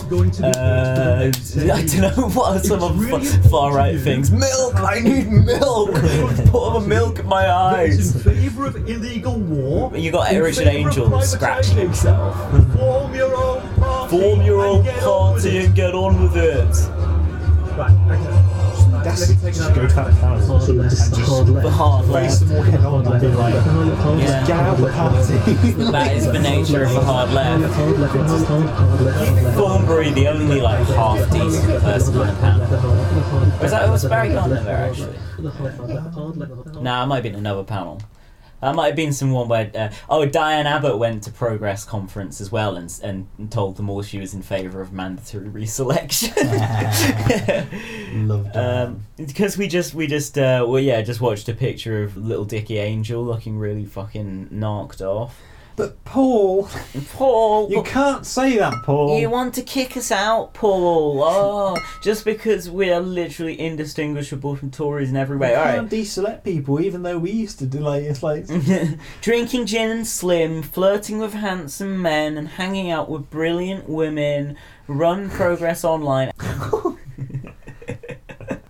[0.45, 1.31] uh,
[1.75, 4.31] I don't know what are some of the far right things.
[4.31, 5.95] Milk, I need milk.
[6.47, 8.15] Pour the milk in my eyes.
[8.15, 9.95] in favour of illegal war.
[9.97, 12.37] You got Richard Angell scratching himself.
[12.75, 14.19] Form your own party.
[14.19, 16.89] Form your own party and get on with it.
[19.05, 21.47] That's just go to that panel Hard and just hard.
[21.47, 24.47] The hard raise them all head on and be like, Yeah.
[24.47, 25.83] get out of the party.
[25.93, 27.75] That is the nature of the hard left.
[29.57, 33.59] Thornberry, the only like half decent person on the panel.
[33.61, 35.19] Was that It was Barry Gardiner there actually?
[36.83, 38.01] Nah, I might have been another panel.
[38.63, 42.53] That might have been someone where uh, oh Diane Abbott went to Progress conference as
[42.53, 46.33] well and and told them all she was in favour of mandatory reselection.
[48.29, 48.87] Love that.
[48.87, 52.45] Um, because we just we just uh, well yeah just watched a picture of little
[52.45, 55.41] Dickie Angell looking really fucking knocked off.
[55.77, 56.68] But Paul,
[57.12, 59.18] Paul, you can't say that, Paul.
[59.18, 61.23] You want to kick us out, Paul?
[61.25, 65.51] Oh, just because we are literally indistinguishable from Tories in every way.
[65.51, 65.91] You All can't right.
[65.91, 68.47] deselect people, even though we used to do like it's like.
[69.23, 74.57] Drinking gin and slim, flirting with handsome men, and hanging out with brilliant women.
[74.89, 76.33] Run progress online.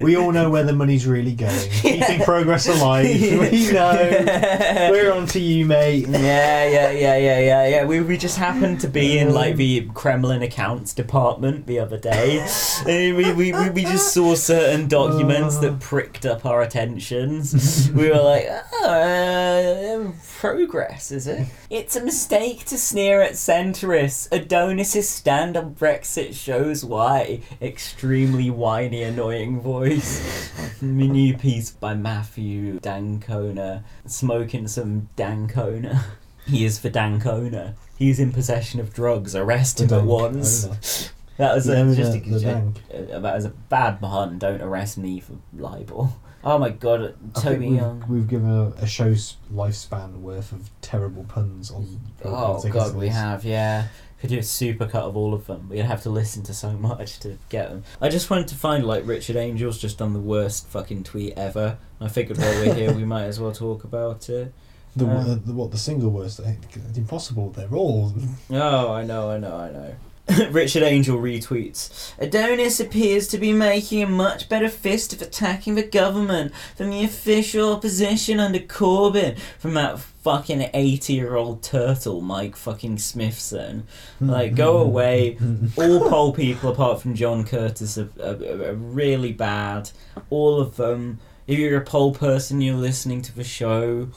[0.02, 1.70] We all know where the money's really going.
[1.70, 3.02] Keeping progress alive.
[3.32, 4.88] We know.
[4.90, 6.06] We're on to you, mate.
[6.08, 7.84] Yeah, yeah, yeah, yeah, yeah, yeah.
[7.84, 12.46] We, we just happened to be in like the Kremlin accounts department the other day.
[12.86, 17.90] And we, we, we, we just saw certain documents that pricked up our attentions.
[17.92, 20.12] We were like, oh, uh,
[20.42, 21.46] progress, is it?
[21.70, 24.26] It's a mistake to sneer at centrists.
[24.32, 27.42] Adonis's stand on Brexit shows why.
[27.60, 30.50] Extremely whiny, annoying voice.
[30.82, 33.84] New piece by Matthew d'Ancona.
[34.04, 36.06] Smoking some d'Ancona.
[36.48, 37.76] He is for d'Ancona.
[37.96, 39.36] He's in possession of drugs.
[39.36, 41.12] Arrest him at once.
[41.38, 42.76] That was Yeah, a, just a, dank.
[42.92, 44.38] uh, that was a bad pun.
[44.38, 46.12] Don't arrest me for libel.
[46.44, 48.04] Oh my god, I Toby we've, Young.
[48.08, 52.00] we've given a, a show's lifespan worth of terrible puns on.
[52.24, 53.86] Oh god, we have, yeah.
[54.20, 55.68] Could do a super cut of all of them.
[55.68, 57.84] We'd have to listen to so much to get them.
[58.00, 61.78] I just wanted to find like Richard Angell's just done the worst fucking tweet ever.
[62.00, 64.52] I figured while we're here, we might as well talk about it.
[64.94, 66.38] The, Um, uh, the what the single worst?
[66.38, 67.48] It's impossible.
[67.50, 68.12] They're all.
[68.50, 69.94] Oh, I know, I know, I know.
[70.50, 75.82] Richard Angell retweets Adonis appears to be making a much better fist of attacking the
[75.82, 82.54] government than the official opposition under Corbyn from that fucking 80 year old turtle, Mike
[82.54, 83.86] fucking Smithson.
[84.20, 85.38] Like, go away.
[85.76, 88.36] All poll people, apart from John Curtice, are, are,
[88.70, 89.90] are really bad.
[90.30, 91.18] All of them.
[91.48, 94.08] If you're a poll person, you're listening to the show,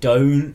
[0.00, 0.54] don't.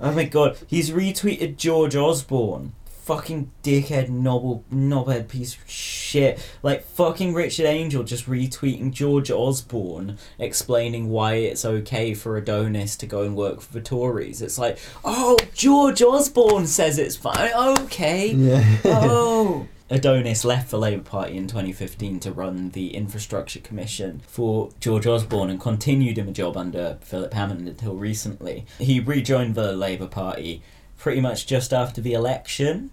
[0.00, 2.72] Oh my god, he's retweeted George Osborne.
[3.08, 6.38] Fucking dickhead, knobble, knobhead piece of shit.
[6.62, 13.06] Like fucking Richard Angell just retweeting George Osborne explaining why it's okay for Adonis to
[13.06, 14.42] go and work for the Tories.
[14.42, 17.50] It's like, oh, George Osborne says it's fine.
[17.54, 18.32] Okay.
[18.32, 18.76] Yeah.
[18.84, 19.66] oh.
[19.88, 25.48] Adonis left the Labour Party in 2015 to run the Infrastructure Commission for George Osborne
[25.48, 28.66] and continued in the job under Philip Hammond until recently.
[28.78, 30.62] He rejoined the Labour Party
[30.98, 32.90] pretty much just after the election.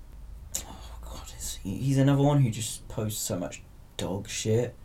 [0.60, 3.62] Oh god, is he, he's another one who just posts so much
[3.98, 4.76] dog shit.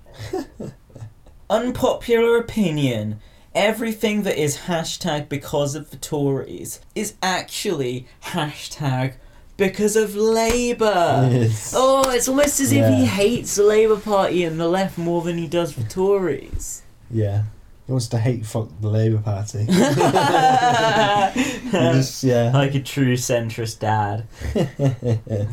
[1.51, 3.21] Unpopular opinion.
[3.55, 9.15] Everything that is hashtag because of the Tories is actually hashtag
[9.57, 11.29] because of Labour.
[11.31, 11.75] Yes.
[11.77, 15.37] Oh, it's almost as if he hates the Labour Party and the left more than
[15.37, 16.83] he does the Tories.
[17.11, 17.43] Yeah.
[17.91, 19.65] He wants to hate fuck the Labour Party.
[21.73, 22.53] just, yeah.
[22.55, 24.29] Like a true centrist dad.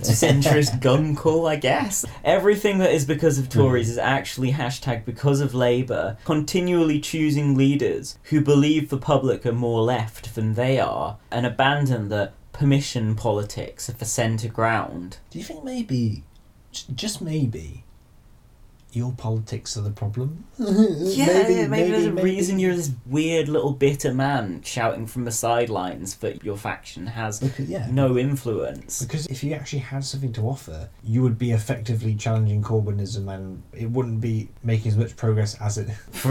[0.04, 2.06] centrist gunkle, I guess.
[2.24, 3.94] Everything that is because of Tories mm.
[3.94, 9.82] is actually hashtag because of Labour, continually choosing leaders who believe the public are more
[9.82, 15.18] left than they are, and abandon the permission politics of the centre ground.
[15.32, 16.24] Do you think maybe,
[16.72, 17.84] just maybe,
[18.92, 20.46] your politics are the problem.
[21.18, 26.16] Yeah, maybe, there's a reason you're this weird little bitter man shouting from the sidelines,
[26.16, 27.88] but your faction has yeah.
[27.90, 29.02] no influence.
[29.02, 33.64] Because if you actually had something to offer, you would be effectively challenging Corbynism, and
[33.74, 35.90] it wouldn't be making as much progress as it.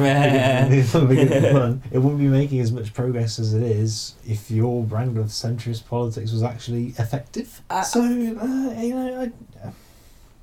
[1.92, 5.86] it wouldn't be making as much progress as it is if your brand of centrist
[5.86, 7.62] politics was actually effective.
[7.82, 9.32] so uh, you know, I,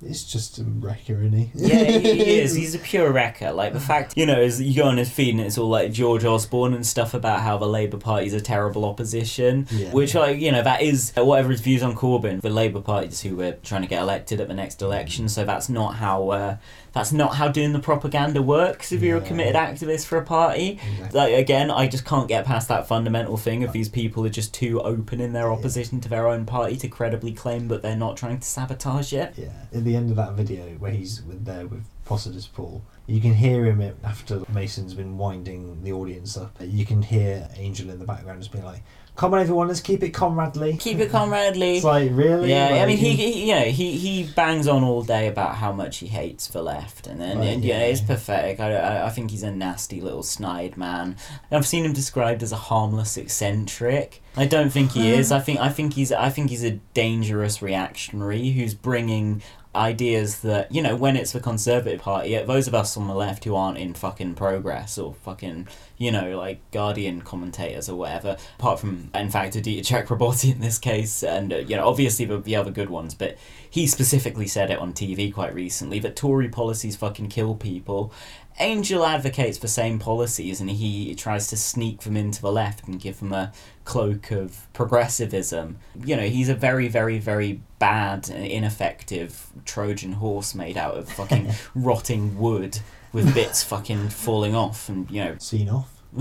[0.06, 1.52] it's just a wrecker, isn't he?
[1.54, 2.54] yeah, he, is.
[2.56, 3.52] He's a pure wrecker.
[3.52, 5.92] Like the fact, you know, is you go on his feed and it's all like
[5.92, 9.68] George Osborne and stuff about how the Labour Party's a terrible opposition.
[9.72, 9.92] Yeah.
[9.92, 12.42] Which, like, you know, that is whatever his views on Corbyn.
[12.42, 15.30] The Labour Party's who we're trying to get elected at the next election.
[15.30, 16.30] So that's not how.
[16.30, 16.58] Uh,
[16.94, 20.80] that's not how doing the propaganda works if you're a committed activist for a party.
[21.12, 24.54] Like again, I just can't get past that fundamental thing of these people are just
[24.54, 28.16] too open in their opposition to their own party to credibly claim that they're not
[28.16, 29.34] trying to sabotage it.
[29.36, 29.50] Yeah.
[29.74, 33.34] At the end of that video where he's with there with Posadist Paul, you can
[33.34, 36.56] hear him after Mason's been winding the audience up.
[36.60, 38.84] You can hear Angell in the background just being like,
[39.16, 41.76] "Come on, everyone, let's keep it comradely." Keep it comradely.
[41.76, 42.50] It's like really.
[42.50, 45.72] Yeah, I mean, he, he you know he, he bangs on all day about how
[45.72, 47.86] much he hates the left, and then and, yeah, yeah.
[47.86, 48.60] it's pathetic.
[48.60, 51.18] I, I, I think he's a nasty little snide man.
[51.52, 54.22] I've seen him described as a harmless eccentric.
[54.36, 55.20] I don't think he hmm.
[55.20, 55.32] is.
[55.32, 59.42] I think I think he's I think he's a dangerous reactionary who's bringing
[59.76, 63.44] ideas that you know when it's the conservative party those of us on the left
[63.44, 65.68] who aren't in fucking progress or fucking
[65.98, 70.78] you know like guardian commentators or whatever apart from in fact Aditya Chakrabortty in this
[70.78, 73.36] case and uh, you know obviously the, the other good ones but
[73.68, 78.14] he specifically said it on TV quite recently that Tory policies fucking kill people
[78.60, 83.00] Angell advocates the same policies and he tries to sneak them into the left and
[83.00, 83.52] give them a
[83.84, 85.78] cloak of progressivism.
[86.04, 91.10] You know, he's a very, very, very bad and ineffective Trojan horse made out of
[91.10, 92.80] fucking rotting wood
[93.12, 95.36] with bits fucking falling off and, you know.
[95.40, 95.90] Seen off.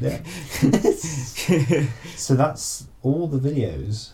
[0.00, 0.22] Yeah.
[2.16, 4.12] so that's all the videos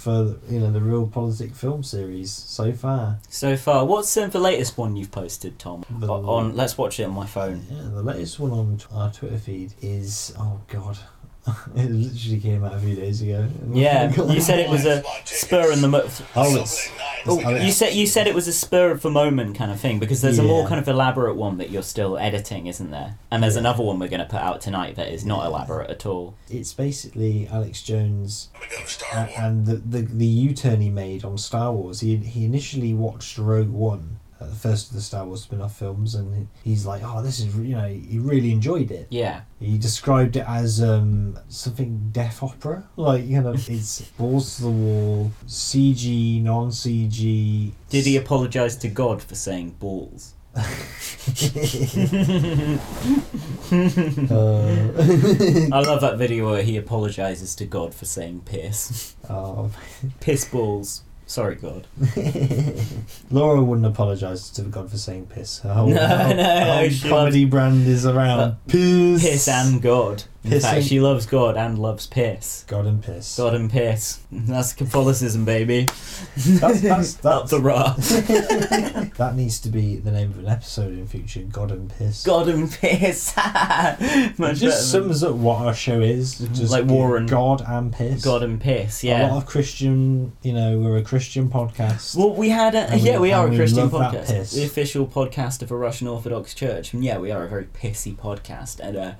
[0.00, 3.18] for you know the real politic film series so far.
[3.28, 5.84] So far, what's uh, the latest one you've posted, Tom?
[6.02, 7.66] O- on, let's watch it on my phone.
[7.70, 10.98] Yeah, the latest one on our Twitter feed is oh god,
[11.74, 13.48] it literally came out a few days ago.
[13.72, 16.90] Yeah, you said it was a spur in the mo- Oh, it's,
[17.26, 19.78] Oh, oh, you said you said it was a spur of the moment kind of
[19.78, 23.18] thing because there's a more kind of elaborate one that you're still editing, isn't there?
[23.30, 26.06] And there's another one we're going to put out tonight that is not elaborate at
[26.06, 26.34] all.
[26.48, 28.48] It's basically Alex Jones
[29.12, 32.00] a- and the, the, the U-turn he made on Star Wars.
[32.00, 36.14] He, he initially watched Rogue One, uh, the first of the Star Wars spin-off films,
[36.14, 39.06] and he's like, "Oh, this is you know," he really enjoyed it.
[39.10, 39.42] Yeah.
[39.58, 44.70] He described it as um, something deaf opera, like you know, it's balls to the
[44.70, 47.72] wall, CG, non-CG.
[47.90, 50.34] Did he apologise to God for saying balls?
[53.70, 59.14] Uh, I love that video where he apologises to God for saying piss.
[59.28, 59.70] Oh.
[60.18, 61.02] piss balls.
[61.30, 61.86] Sorry, God.
[63.30, 65.60] Laura wouldn't apologise to God for saying piss.
[65.60, 69.22] Her whole, No, her no, her whole comedy brand is around piss.
[69.22, 70.24] Piss and God.
[70.42, 72.64] In fact, she loves God and loves piss.
[72.66, 73.36] God and piss.
[73.36, 74.20] God and piss.
[74.32, 75.86] That's Catholicism, baby.
[76.36, 77.96] That's, that's, Up the rock.
[77.98, 81.40] that needs to be the name of an episode in future.
[81.42, 82.24] God and piss.
[82.24, 83.36] God and piss.
[83.36, 86.38] Much it just sums up what our show is.
[86.38, 87.26] Just Like Warren.
[87.26, 88.24] God and piss.
[88.24, 89.28] God and piss, Yeah.
[89.28, 90.32] A lot of Christian.
[90.42, 92.16] You know, we're a Christian podcast.
[92.16, 94.52] Well, we had a yeah, we are and a Christian love that podcast, piss.
[94.52, 98.16] the official podcast of the Russian Orthodox Church, and yeah, we are a very pissy
[98.16, 98.80] podcast.
[98.80, 99.12] And uh,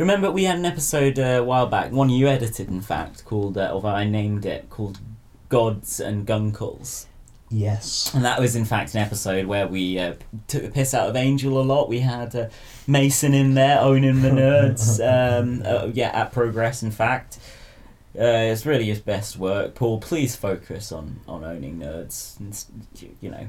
[0.00, 3.58] remember, we had an episode uh, a while back, one you edited, in fact, called,
[3.58, 4.98] uh, although I named it, called
[5.48, 7.06] "Gods and Gunkles."
[7.50, 8.14] Yes.
[8.14, 10.14] And that was, in fact, an episode where we uh,
[10.46, 11.88] took the piss out of Angell a lot.
[11.88, 12.48] We had uh,
[12.86, 15.00] Mason in there owning the nerds.
[15.40, 17.38] um, uh, yeah, at Progress, in fact.
[18.16, 19.74] Uh, it's really his best work.
[19.74, 22.38] Paul, please focus on, on owning nerds.
[22.38, 23.48] And, you know,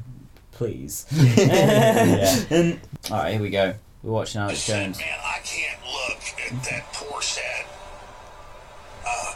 [0.51, 1.05] please.
[1.37, 2.43] Yeah.
[2.49, 2.79] and,
[3.11, 3.75] all right, here we go.
[4.03, 4.97] We're watching Alex Jones.
[4.97, 7.65] Man, I can't look at that poor sad
[9.07, 9.33] uh,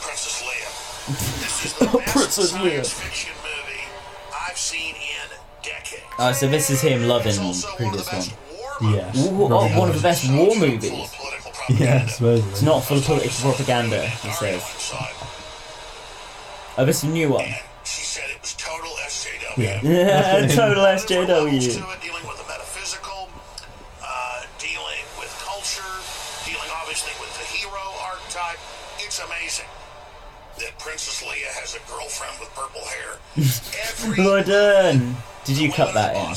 [0.00, 1.08] Princess Leia.
[1.40, 2.84] This is the best Princess Leia.
[2.86, 3.84] fiction movie
[4.48, 6.02] I've seen in decades.
[6.18, 8.92] Oh, so this is him loving the previous one.
[8.92, 9.12] Yeah.
[9.16, 10.92] Ooh, oh, one of the best war movies.
[11.68, 12.52] Yeah, supposedly.
[12.52, 14.62] It's not full of political propaganda, he says.
[16.78, 17.46] Oh, this is a new one.
[17.82, 19.56] She said it was total SJW.
[19.56, 19.80] Yeah.
[19.82, 21.82] Yeah, total SJW.
[32.18, 33.18] Girlfriend with purple hair.
[33.36, 35.16] Every Modern.
[35.44, 36.32] Did you cut that in?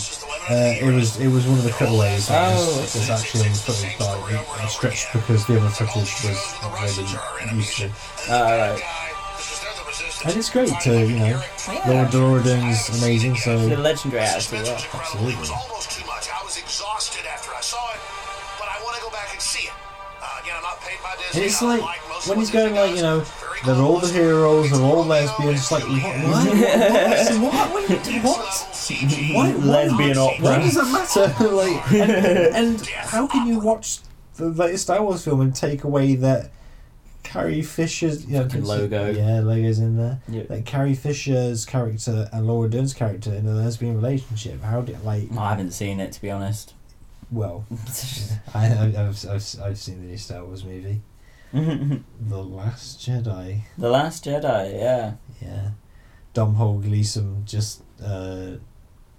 [0.49, 2.27] Uh, it was it was one of the cutaways.
[2.27, 5.69] that Oh, was, was actually in the footage, but it, it stretched because the other
[5.69, 6.37] footage was
[7.41, 7.89] really useful.
[8.29, 8.81] Alright.
[10.25, 11.41] And it's great to you know,
[11.87, 13.35] Laura Laura Dern's amazing.
[13.37, 14.77] So The legendary actor, yeah.
[14.93, 15.33] absolutely.
[15.49, 16.27] almost too much.
[16.29, 17.99] I was exhausted after I saw it,
[18.59, 19.73] but I want to go back and see it.
[20.21, 21.45] Uh, again, I'm not paid by Disney.
[21.45, 21.81] It's like
[22.27, 23.23] when he's going like you know,
[23.65, 25.59] they're all the heroes, they're all lesbians.
[25.59, 26.15] It's like what?
[26.27, 26.59] What?
[27.39, 27.99] What?
[27.99, 28.23] What?
[28.23, 28.69] what?
[29.33, 30.43] Why, Lesbian why, opera.
[30.43, 31.47] Why does that matter?
[31.55, 32.11] like, and,
[32.55, 33.99] and how can you watch
[34.35, 36.51] the latest Star Wars film and take away that
[37.23, 39.11] Carrie Fisher's you know, logo.
[39.11, 40.19] Yeah, logo's in there.
[40.27, 40.43] Yeah.
[40.49, 44.63] Like Carrie Fisher's character and Laura Dern's character in a lesbian relationship.
[44.63, 45.31] How did like?
[45.37, 46.73] I haven't seen it to be honest.
[47.31, 47.65] Well,
[48.55, 51.01] I, I, I've, I've, I've seen the new Star Wars movie,
[51.53, 53.61] The Last Jedi.
[53.77, 55.13] The Last Jedi, yeah.
[55.41, 55.69] Yeah,
[56.33, 58.51] Domhnall Gleeson just uh,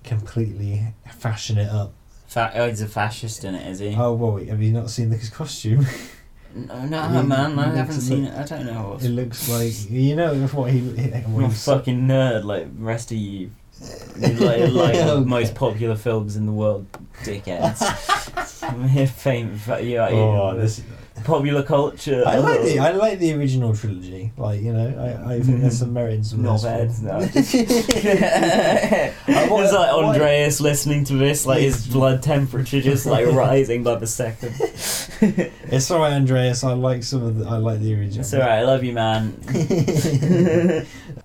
[0.05, 1.93] completely fashion it up.
[2.29, 3.95] Fa- oh, he's a fascist in it, is he?
[3.97, 5.87] Oh, well, wait, have you not seen his costume?
[6.53, 8.37] No, no, It- man, I haven't looks seen it.
[8.37, 9.05] I don't know what's.
[9.05, 10.81] It looks like you know what he.
[10.81, 13.53] What I'm a fucking nerd like rest of you.
[14.19, 14.41] Like,
[14.73, 15.25] like Okay.
[15.25, 16.89] most popular films in the world,
[17.23, 18.65] dickheads.
[18.69, 19.99] I'm here famous for you.
[19.99, 20.83] Oh, this-
[21.25, 22.23] popular culture.
[22.27, 24.33] I like the I like the original trilogy.
[24.37, 27.03] Like you know, I, I think there's some merit in some Knobheads, this.
[27.03, 27.19] no.
[29.63, 34.07] it's like Andreas listening to this, like his blood temperature just like rising by the
[34.07, 34.55] second.
[34.61, 36.65] It's alright, Andreas.
[36.65, 37.47] I like some of the.
[37.47, 38.21] I like the original.
[38.21, 39.35] It's alright, I love you, man.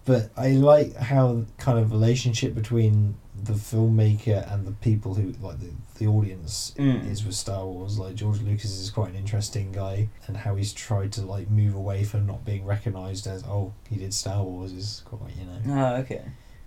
[0.06, 3.16] but I like how kind of relationship between
[3.46, 5.70] the filmmaker and the people who like the,
[6.00, 7.10] the audience Mm.
[7.10, 7.98] is with Star Wars.
[8.00, 11.76] Like George Lucas is quite an interesting guy, and how he's tried to like move
[11.76, 15.82] away from not being recognised as oh he did Star Wars is quite you know
[15.82, 16.22] Oh, okay.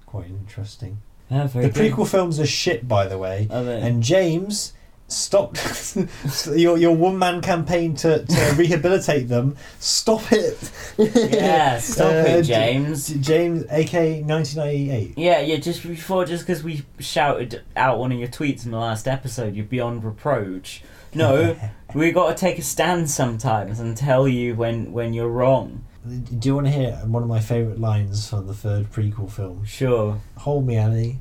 [0.06, 0.98] quite interesting.
[1.30, 1.74] Yeah, the good.
[1.74, 3.48] prequel films are shit, by the way.
[3.50, 4.72] And James,
[5.08, 5.56] stop
[6.54, 9.56] your your one man campaign to, to rehabilitate them.
[9.80, 10.70] Stop it.
[10.98, 13.08] Yeah, stop it, uh, J- James.
[13.08, 15.18] James, aka nineteen ninety eight.
[15.18, 18.78] Yeah, yeah, just before, just because we shouted out one of your tweets in the
[18.78, 20.82] last episode, you're beyond reproach.
[21.14, 21.56] No,
[21.94, 25.84] we got to take a stand sometimes and tell you when, when you're wrong.
[26.06, 29.64] Do you want to hear one of my favourite lines from the third prequel film?
[29.64, 30.20] Sure.
[30.38, 31.18] Hold me, Annie.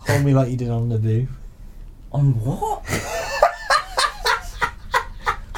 [0.00, 1.28] Hold me like you did on Naboo.
[2.12, 2.84] On what?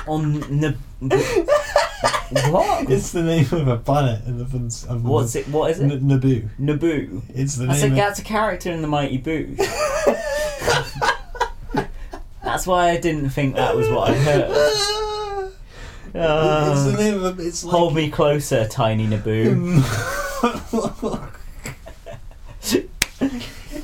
[0.06, 0.76] On Nab-
[2.50, 2.90] what?
[2.90, 4.84] It's the name of a planet in the films.
[4.86, 5.46] Of What's it?
[5.48, 5.90] What is it?
[5.90, 6.48] N- Naboo.
[6.60, 7.22] Naboo.
[7.34, 7.92] It's the That's a, name.
[7.92, 9.56] of- that's a character in the Mighty Boosh.
[12.42, 14.50] that's why I didn't think that was what I heard.
[16.12, 17.42] Uh, it's the name of a.
[17.46, 19.80] It's like Hold me closer, tiny Naboo.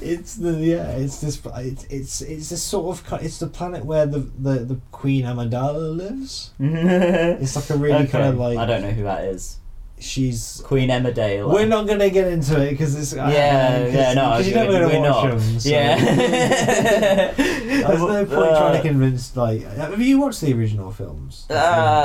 [0.07, 0.91] It's the yeah.
[0.93, 1.41] It's this.
[1.57, 3.23] It's it's it's this sort of.
[3.23, 6.51] It's the planet where the the, the Queen Amidala lives.
[6.61, 8.59] it's like a really Okay, kind of like.
[8.59, 9.59] I don't know who that is.
[9.99, 11.51] She's Queen Emmerdale.
[11.51, 13.15] We're not gonna get into it because it's.
[13.15, 15.39] Yeah, yeah, no, you're we're- gonna we're watch not.
[15.39, 15.61] them.
[15.61, 15.69] So.
[15.71, 17.33] Yeah.
[17.33, 19.35] There's no point Uh, trying to convince.
[19.37, 21.47] Like, have you watched the original films?
[21.49, 21.55] Uh,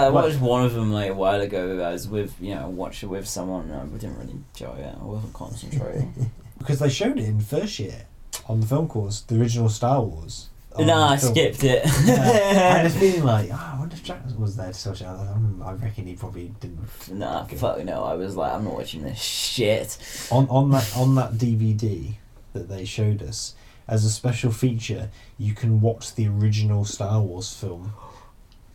[0.06, 1.84] I watched one of them like a while ago.
[1.86, 3.70] I was with, you know, watched it with someone.
[3.70, 4.95] and I didn't really enjoy it.
[4.99, 6.32] I wasn't concentrating.
[6.62, 8.05] because they showed it in first year
[8.47, 10.49] on the film course, the original Star Wars.
[10.76, 11.34] on no, I film.
[11.34, 11.84] skipped it.
[12.05, 12.76] Yeah.
[12.78, 15.20] I a feeling like, oh, I wonder if Jack was there to sort it out.
[15.28, 16.80] Um, I reckon he probably didn't.
[17.12, 18.03] nah, fuck no.
[18.03, 19.97] I was like, I'm not watching this shit.
[20.32, 22.16] On on that on that DVD
[22.53, 23.53] that they showed us
[23.88, 27.93] as a special feature, you can watch the original Star Wars film.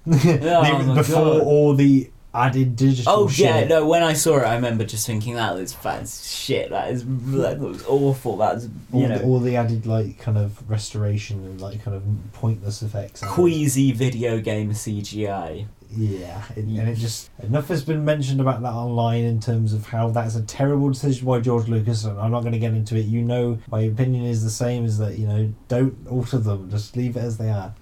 [0.04, 1.42] The- Oh my before God.
[1.42, 3.12] all the added digital.
[3.12, 3.46] Oh shit.
[3.46, 3.86] yeah, no.
[3.86, 6.70] When I saw it, I remember just thinking that is fat shit.
[6.70, 8.36] That is that looks awful.
[8.36, 11.96] That's all, you know the, all the added like kind of restoration and like kind
[11.96, 13.22] of pointless effects.
[13.22, 15.66] queasy video game CGI.
[15.96, 19.86] Yeah, it, and it just enough has been mentioned about that online in terms of
[19.86, 22.04] how that's a terrible decision by George Lucas.
[22.04, 23.06] And I'm not going to get into it.
[23.06, 26.96] You know, my opinion is the same: is that you know, don't alter them, just
[26.96, 27.74] leave it as they are.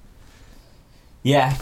[1.22, 1.56] Yeah,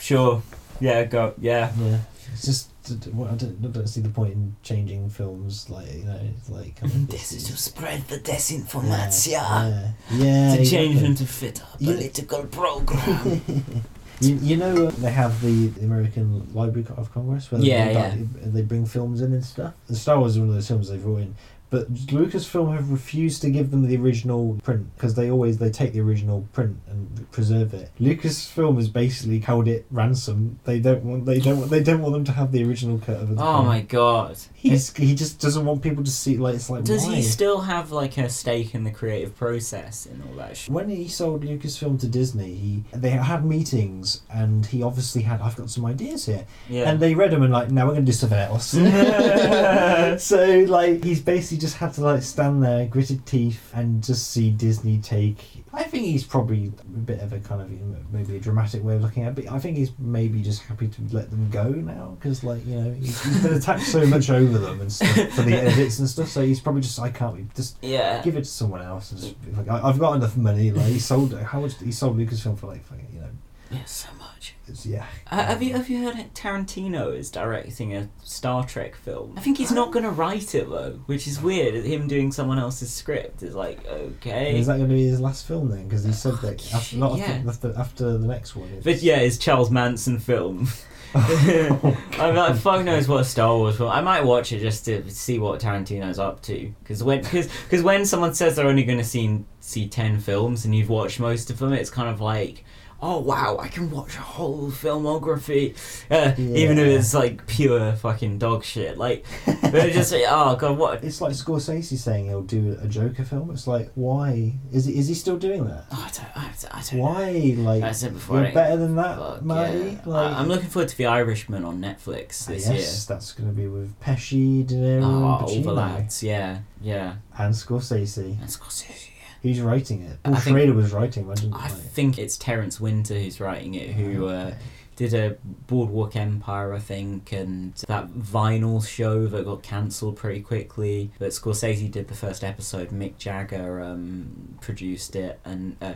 [0.00, 0.42] sure.
[0.80, 1.34] Yeah, go.
[1.38, 1.70] Yeah.
[1.78, 1.98] Yeah,
[2.32, 2.94] it's just I
[3.34, 5.70] don't, I don't see the point in changing films.
[5.70, 9.30] Like you know, like kind of, This is to spread the disinformation.
[9.32, 13.42] yeah, yeah, to change them to fit our political program.
[14.20, 18.16] You, you know uh, they have the American Library of Congress where Yeah, they, yeah.
[18.54, 19.74] they bring films in and stuff.
[19.88, 21.34] The Star Wars is one of those films they brought in,
[21.72, 25.94] But Lucasfilm have refused to give them the original print because they always they take
[25.94, 27.90] the original print and preserve it.
[27.98, 30.60] Lucasfilm has basically held it ransom.
[30.64, 33.16] They don't want they don't want, they don't want them to have the original cut
[33.16, 33.66] of the Oh film.
[33.66, 34.36] my god.
[34.52, 37.14] He's he just doesn't want people to see like it's like Does why?
[37.14, 40.74] he still have like a stake in the creative process and all that shit?
[40.74, 45.40] When he sold Lucasfilm to Disney, he they had meetings, and he obviously had.
[45.40, 46.90] I've got some ideas here, Yeah.
[46.90, 48.66] and they read them and like, now we're going to do something else.
[50.22, 54.50] so like, he's basically just had to like stand there, gritted teeth, and just see
[54.50, 55.38] Disney take.
[55.72, 57.70] I think he's probably a bit of a kind of
[58.12, 60.88] maybe a dramatic way of looking at it, but I think he's maybe just happy
[60.88, 64.28] to let them go now because like you know he's, he's been attacked so much
[64.28, 66.28] over them and stuff for the edits and stuff.
[66.28, 68.20] So he's probably just I can't be just Yeah.
[68.22, 69.12] give it to someone else.
[69.12, 70.70] And just, like, I, I've got enough money.
[70.70, 73.30] Like he sold how much he sold Lucasfilm for like fucking you know
[73.72, 74.54] Yeah, so much.
[74.68, 75.06] it's, yeah.
[75.30, 79.34] Uh, have you have you heard Tarantino is directing a Star Trek film?
[79.36, 81.74] I think he's not going to write it though, which is weird.
[81.84, 84.58] Him doing someone else's script is like okay.
[84.58, 85.84] Is that going to be his last film then?
[85.88, 87.42] Because he said that after, not yeah.
[87.46, 88.68] after, after, after the next one.
[88.68, 90.68] it's- But yeah, it's Charles Manson film.
[91.14, 93.90] I'm like, fuck knows what a Star Wars film.
[93.90, 96.72] I might watch it just to see what Tarantino's up to.
[96.82, 100.64] Because when, cause, cause when someone says they're only going to see see ten films
[100.64, 102.64] and you've watched most of them, it's kind of like,
[103.02, 105.74] oh wow, I can watch a whole filmography,
[106.10, 108.96] uh, even if it's like pure fucking dog shit.
[108.96, 109.26] Like,
[109.62, 111.02] they're just like, oh god, what?
[111.04, 113.50] It's like Scorsese saying he'll do a Joker film.
[113.50, 114.96] It's like, why is he?
[114.96, 115.84] Is he still doing that?
[115.90, 117.54] Oh, I don't, I don't, I don't Why?
[117.58, 119.78] Like, I said before, you're better than that, Fuck, Marty.
[119.78, 120.00] yeah.
[120.06, 122.76] Like, I, am looking forward to The Irishman on Netflix this year.
[122.76, 125.02] yes, that's going to be with Pesci, De Niro.
[125.02, 127.16] Oh, and all the Pacino, lads, yeah, yeah.
[127.36, 128.40] and Scorsese.
[128.40, 129.08] And Scorsese,
[129.42, 130.22] Who's writing it?
[130.22, 133.90] Paul I think- Schrader was writing, wasn't I think it's Terence Winter who's writing it,
[133.90, 134.54] who uh,
[134.94, 135.36] did a
[135.66, 141.10] Boardwalk Empire, I think, and that vinyl show that got cancelled pretty quickly.
[141.18, 142.90] But Scorsese did the first episode.
[142.90, 145.94] Mick Jagger um, produced it, and uh,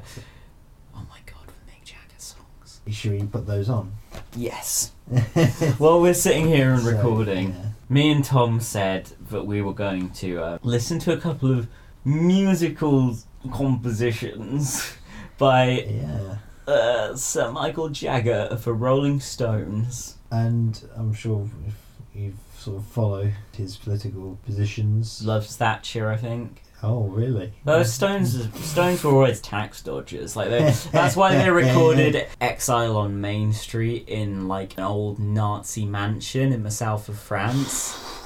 [0.94, 2.80] oh my god, with Mick Jagger songs.
[2.90, 3.92] Should we put those on?
[4.34, 4.90] Yes.
[5.78, 7.64] While we're sitting here and So, recording, yeah.
[7.88, 11.68] me and Tom said that we were going to uh, listen to a couple of
[12.04, 13.16] musical
[13.50, 14.92] compositions
[15.38, 16.36] by Yeah.
[16.66, 20.16] uh, Sir Michael Jagger for Rolling Stones.
[20.30, 21.74] And I'm sure if
[22.14, 25.22] you sort of follow his political positions.
[25.24, 26.62] Loves Thatcher, I think.
[26.82, 27.52] Oh, really?
[27.64, 30.36] Those Stones, Stones were always tax dodgers.
[30.36, 35.86] Like they, that's why they recorded "Exile on Main Street" in like an old Nazi
[35.86, 37.98] mansion in the south of France.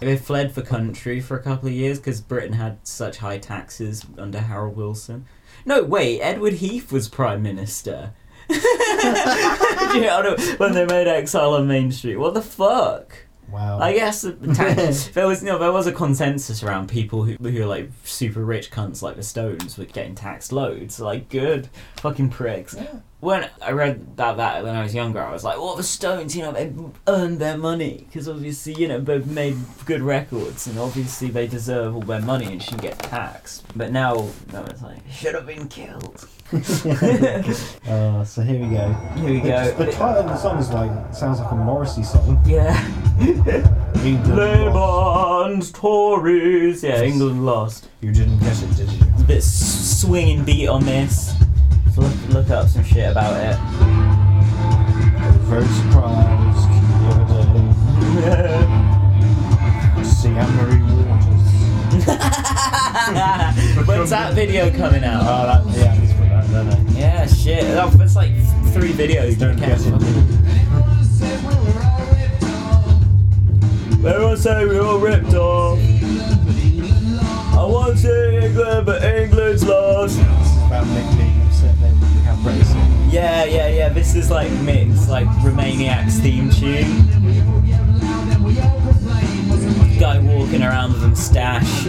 [0.00, 4.04] They fled the country for a couple of years because Britain had such high taxes
[4.18, 5.26] under Harold Wilson.
[5.64, 8.12] No, wait, Edward Heath was prime minister.
[9.94, 13.25] You know, when they made Exile on Main Street, what the fuck?
[13.50, 13.78] Wow.
[13.78, 14.22] I guess
[15.14, 18.70] there was no there was a consensus around people who who are like super rich
[18.70, 20.98] cunts like the Stones were getting taxed loads.
[20.98, 22.76] Like good fucking pricks.
[23.20, 26.36] When I read about that when I was younger, I was like, "Well, the Stones,
[26.36, 26.72] you know, they
[27.06, 31.94] earned their money because obviously, you know, they've made good records, and obviously they deserve
[31.94, 35.68] all their money and shouldn't get taxed." But now, no, it's like should have been
[35.68, 36.28] killed.
[37.86, 38.92] Uh, so here we go.
[39.16, 39.70] Here we go.
[39.72, 42.42] The title of the song is like sounds like a Morrissey song.
[42.44, 42.76] Yeah.
[44.04, 46.82] England Tories.
[46.82, 47.88] Yeah, England lost.
[48.00, 49.06] You didn't get it, did you?
[49.18, 51.32] a bit swinging beat on this.
[51.94, 53.56] So look, look up some shit about it.
[53.58, 56.68] I was very surprised
[57.02, 58.96] the other day
[60.26, 61.46] see Anne-Marie Waters.
[63.86, 65.22] When's that video coming out?
[65.22, 65.95] Oh, that, yeah,
[66.96, 67.62] Yeah, shit.
[67.62, 68.32] That's like
[68.72, 69.38] three videos.
[69.38, 70.46] Don't it.
[74.06, 75.78] Everyone say we all ripped off.
[77.54, 80.16] I want to see England, but England's lost.
[80.16, 83.12] This is about Mick being upset that we have Brexit.
[83.12, 83.88] Yeah, yeah, yeah.
[83.88, 87.08] This is like Mick's like Romaniac's theme tune.
[89.98, 91.86] Guy walking around with a moustache.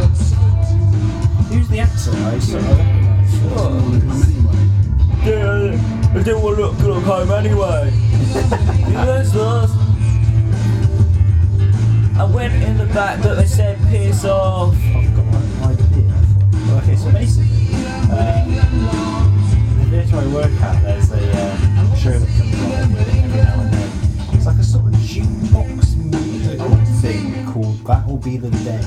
[1.49, 2.11] Who's the actor?
[2.13, 2.59] I saw
[5.25, 7.91] Yeah, I didn't want to look, look home anyway.
[9.35, 9.75] Lost.
[12.17, 14.73] I went in the back, but they said piss off.
[14.73, 16.13] I've got my idea.
[16.77, 17.67] Okay, so basically,
[18.11, 18.45] uh,
[19.79, 23.73] the theatre I work at, there's a uh, show that comes on every now and
[23.73, 23.91] then.
[24.33, 25.96] It's like a sort of jukebox
[27.87, 28.81] That Will Be the Day.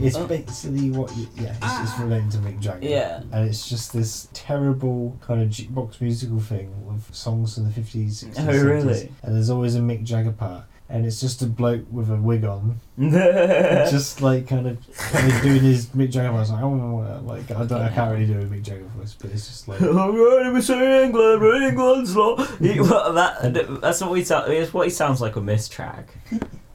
[0.00, 0.26] It's oh.
[0.26, 2.02] basically what you, yeah, it's, it's ah.
[2.02, 2.88] related to Mick Jagger.
[2.88, 3.22] Yeah.
[3.30, 8.24] And it's just this terrible kind of jukebox musical thing with songs from the 50s,
[8.24, 8.64] 60s, Oh, 70s.
[8.64, 9.12] really?
[9.22, 10.64] And there's always a Mick Jagger part.
[10.88, 15.42] and it's just a bloke with a wig on, just like kind of kind of
[15.42, 16.50] doing his Mick Jagger voice.
[16.50, 19.46] Like, oh, like I don't, I can't really do a Mick Jagger voice, but it's
[19.46, 19.80] just like.
[19.82, 22.36] I'm going to say England, England's law.
[22.62, 24.20] That, that's what we.
[24.20, 26.14] It's what he sounds like on this track.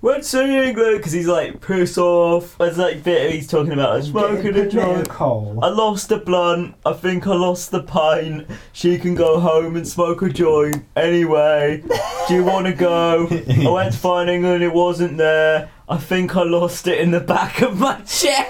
[0.07, 2.57] Went to England because he's like piss off.
[2.57, 5.09] There's like bit he's talking about like, smoking a joint.
[5.09, 5.59] coal.
[5.61, 6.75] I lost the blunt.
[6.85, 8.47] I think I lost the pint.
[8.71, 10.85] She can go home and smoke a joint.
[10.95, 11.83] Anyway,
[12.29, 13.27] do you want to go?
[13.29, 14.63] I went to find England.
[14.63, 15.69] It wasn't there.
[15.89, 18.47] I think I lost it in the back of my chair.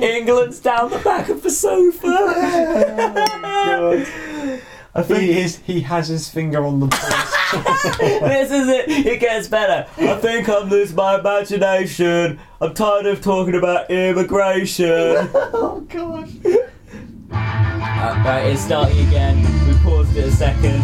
[0.02, 2.06] England's down the back of the sofa.
[4.94, 5.56] I think he is.
[5.58, 7.98] He has his finger on the pulse.
[7.98, 8.88] this is it.
[8.88, 9.88] It gets better.
[9.98, 12.40] I think I'm losing my imagination.
[12.60, 14.88] I'm tired of talking about immigration.
[14.90, 16.28] oh god.
[17.30, 19.42] Uh, right, it's starting again.
[19.68, 20.80] We paused it a second.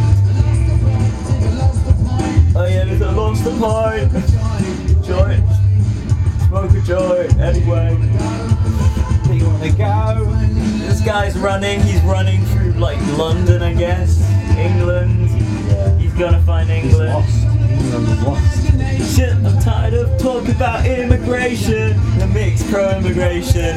[2.57, 5.05] Oh yeah, I lost the point.
[5.05, 5.45] Joint.
[6.47, 7.41] Smoke a joint.
[7.41, 7.97] Anyway.
[9.25, 10.74] Do you want to go?
[11.05, 11.81] This guy's running.
[11.83, 14.23] He's running through like London, I guess.
[14.57, 15.29] England.
[16.01, 17.23] He's gonna find England.
[17.69, 19.15] England's lost.
[19.15, 22.01] Shit, I'm tired of talking about immigration.
[22.19, 23.77] The mixed pro-immigration.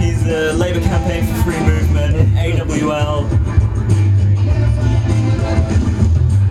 [0.00, 2.36] He's a Labour campaign for free movement.
[2.36, 3.28] AWL.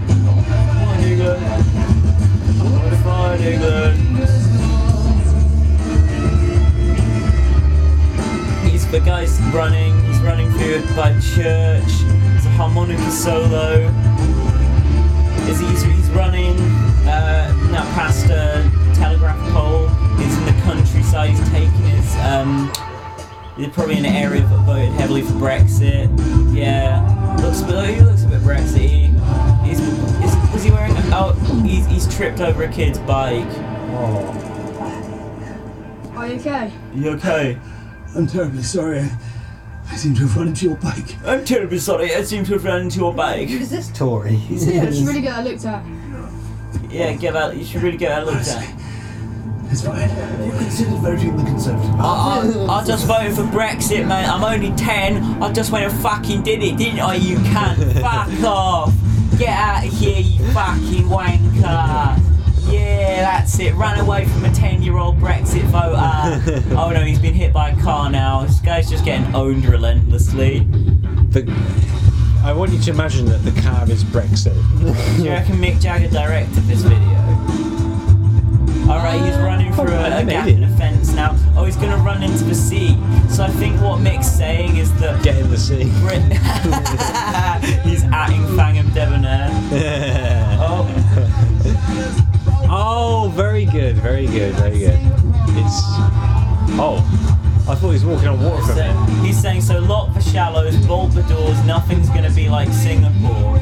[0.08, 1.44] Come on, England.
[2.58, 4.53] I wanna England.
[8.94, 9.92] The guy's running.
[10.06, 11.84] He's running through by church.
[12.36, 13.92] It's a harmonica solo.
[15.50, 16.56] Is he's, he's running
[17.08, 19.88] uh, now past a telegraph pole.
[20.18, 21.32] He's in the countryside.
[21.32, 22.72] He's taking his um.
[23.58, 26.08] He's probably in an area that voted heavily for Brexit.
[26.56, 27.02] Yeah,
[27.42, 27.96] looks a bit.
[27.96, 29.08] He looks a bit Brexity.
[29.64, 30.96] He's is, was he wearing?
[30.96, 31.34] A, oh,
[31.66, 33.48] he's he's tripped over a kid's bike.
[33.90, 34.40] Oh.
[36.16, 36.72] Are you okay?
[36.94, 37.58] You okay?
[38.16, 39.10] I'm terribly sorry.
[39.90, 41.16] I seem to have run into your bike.
[41.26, 42.14] I'm terribly sorry.
[42.14, 43.50] I seem to have run into your bike.
[43.50, 44.36] Who's this Tory?
[44.36, 45.84] He's Yeah, you should really get that looked at.
[46.92, 47.56] Yeah, get out.
[47.58, 48.76] You should really get that looked at.
[49.72, 50.10] It's fine.
[50.46, 52.60] You considered voting the Conservative Party?
[52.60, 54.28] I, I, I just voted for Brexit, mate.
[54.28, 55.42] I'm only 10.
[55.42, 57.94] I just went and fucking did it, didn't I, you cunt?
[58.02, 58.94] Fuck off.
[59.40, 62.33] Get out of here, you fucking wanker.
[62.74, 63.74] Yeah, that's it.
[63.76, 66.76] Run away from a 10 year old Brexit voter.
[66.78, 68.44] oh no, he's been hit by a car now.
[68.44, 70.60] This guy's just getting owned relentlessly.
[71.30, 71.52] The,
[72.44, 74.56] I want you to imagine that the car is Brexit.
[75.18, 77.10] Do you reckon Mick Jagger directed this video?
[78.90, 81.38] Alright, he's running through a, a gap in a fence now.
[81.56, 82.98] Oh, he's gonna run into the sea.
[83.30, 85.24] So I think what Mick's saying is that.
[85.24, 85.86] Get in the sea.
[86.02, 86.22] Brit-
[87.86, 89.50] he's atting Fangham Debonair.
[90.60, 91.03] Oh.
[92.76, 94.98] Oh, very good, very good, very good.
[95.60, 95.82] It's.
[96.76, 96.98] Oh,
[97.70, 99.26] I thought he was walking on water from So it.
[99.26, 103.60] he's saying, so lock the shallows, bolt the doors, nothing's gonna be like Singapore.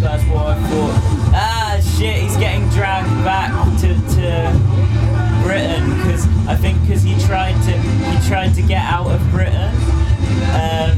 [0.00, 1.00] That's what I thought.
[1.34, 7.54] Ah, shit, he's getting dragged back to, to Britain because I think because he tried
[7.64, 9.70] to he tried to get out of Britain.
[10.52, 10.91] Um,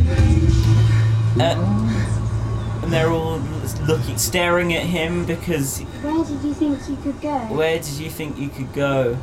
[1.41, 3.39] uh, and they're all
[3.87, 7.39] looking, staring at him because Where did you think you could go?
[7.55, 9.17] where did you think you could go?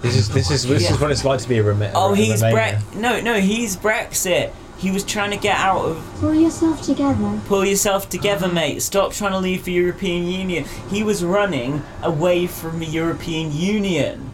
[0.00, 0.94] This is this is this Yeah.
[0.94, 2.80] is what it's like to be a Rema- Oh, he's Remainer.
[2.92, 4.50] Bre- No, no, he's Brexit.
[4.78, 6.02] He was trying to get out of.
[6.20, 7.38] Pull yourself together.
[7.46, 8.80] Pull yourself together, mate.
[8.80, 10.64] Stop trying to leave the European Union.
[10.90, 14.30] He was running away from the European Union.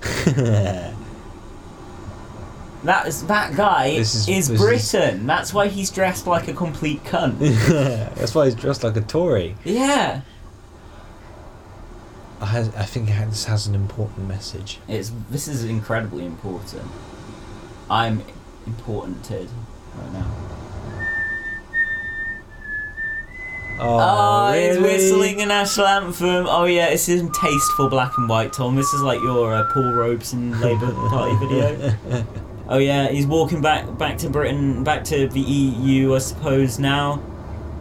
[2.84, 5.26] That is that guy This is, is- this Britain.
[5.26, 7.38] That's why he's dressed like a complete cunt.
[8.14, 9.56] That's why he's dressed like a Tory.
[9.64, 10.20] yeah.
[12.38, 14.78] I, I think this has an important message.
[14.88, 16.82] It's this is incredibly important.
[17.88, 18.22] I'm
[18.66, 19.48] importanted
[19.96, 20.26] right now.
[23.78, 26.46] Oh, Oh, he's whistling a national anthem.
[26.46, 28.76] Oh yeah, it's in tasteful black and white, Tom.
[28.76, 31.94] This is like your uh, Paul Robeson Labour Party video.
[32.68, 37.22] Oh yeah, he's walking back back to Britain, back to the EU, I suppose now.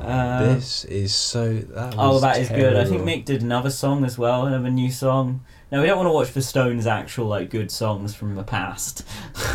[0.02, 1.54] Uh, This is so.
[1.54, 2.76] That oh, that is good.
[2.76, 3.02] I think.
[3.02, 5.44] Mick did another song as well, another new song.
[5.72, 9.04] Now we don't want to watch the Stones' actual like good songs from the past.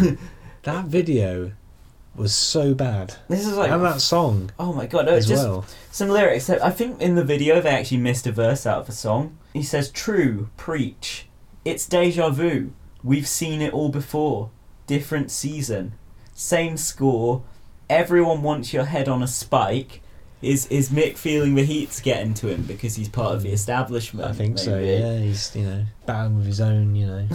[0.65, 1.53] That video
[2.15, 3.15] was so bad.
[3.29, 4.51] This is like and that song.
[4.59, 5.07] Oh my god!
[5.07, 5.65] No, as just well.
[5.91, 6.51] some lyrics.
[6.51, 9.39] I think in the video they actually missed a verse out of the song.
[9.55, 11.29] He says, "True, preach.
[11.65, 12.73] It's deja vu.
[13.03, 14.51] We've seen it all before.
[14.91, 15.93] Different season.
[16.35, 17.43] same score.
[17.89, 20.03] Everyone wants your head on a spike.
[20.43, 24.27] Is is Mick feeling the heat's getting to him because he's part of the establishment?
[24.27, 24.79] I think so.
[24.81, 26.97] Yeah, he's you know battling with his own.
[26.97, 27.29] You know.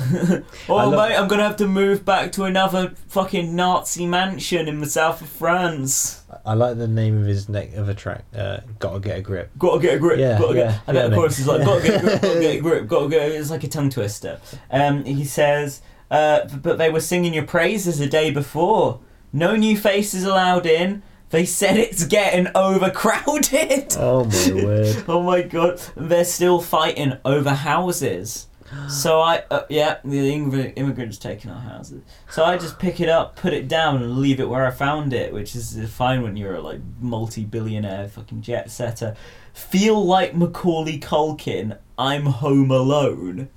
[0.69, 4.87] Oh mate, I'm gonna have to move back to another fucking Nazi mansion in the
[4.89, 6.23] south of France.
[6.45, 8.25] I like the name of his neck of a track.
[8.35, 9.51] Uh, Gotta get a grip.
[9.57, 10.19] Gotta get a grip.
[10.19, 10.81] Yeah, gotta yeah, get.
[10.87, 11.41] I bet yeah, chorus mate.
[11.43, 12.21] is like, gotta get a grip.
[12.21, 12.87] Gotta get a grip.
[12.87, 13.31] Gotta get.
[13.31, 14.41] It's like a tongue twister.
[14.71, 18.99] Um, he says, uh, but they were singing your praises a day before.
[19.33, 21.03] No new faces allowed in.
[21.31, 23.95] They said it's getting overcrowded.
[23.97, 25.03] Oh my word.
[25.07, 28.47] oh my god, they're still fighting over houses.
[28.89, 32.01] So I, uh, yeah, the immig- immigrants taking our houses.
[32.29, 35.13] So I just pick it up, put it down, and leave it where I found
[35.13, 39.15] it, which is fine when you're a like multi-billionaire fucking jet setter.
[39.53, 41.77] Feel like Macaulay Culkin.
[41.97, 43.49] I'm home alone.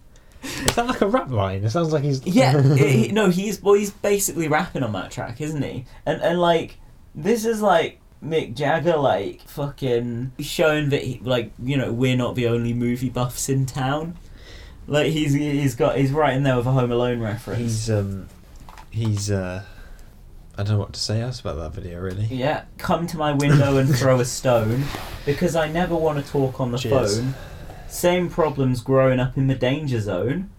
[0.43, 1.65] Is that like a rap line?
[1.65, 2.25] It sounds like he's.
[2.27, 5.85] Yeah, he- no, he's well, he's basically rapping on that track, isn't he?
[6.07, 6.77] And and like
[7.15, 12.35] this is like Mick Jagger, like fucking showing that he, like you know we're not
[12.35, 14.17] the only movie buffs in town.
[14.87, 17.61] Like he's he's got he's right in there with a Home Alone reference.
[17.61, 18.29] He's um,
[18.91, 19.65] he's uh,
[20.57, 22.25] I don't know what to say else about that video really.
[22.27, 24.85] Yeah, come to my window and throw a stone
[25.27, 27.19] because I never want to talk on the Cheers.
[27.21, 27.35] phone.
[27.89, 30.51] Same problems growing up in the danger zone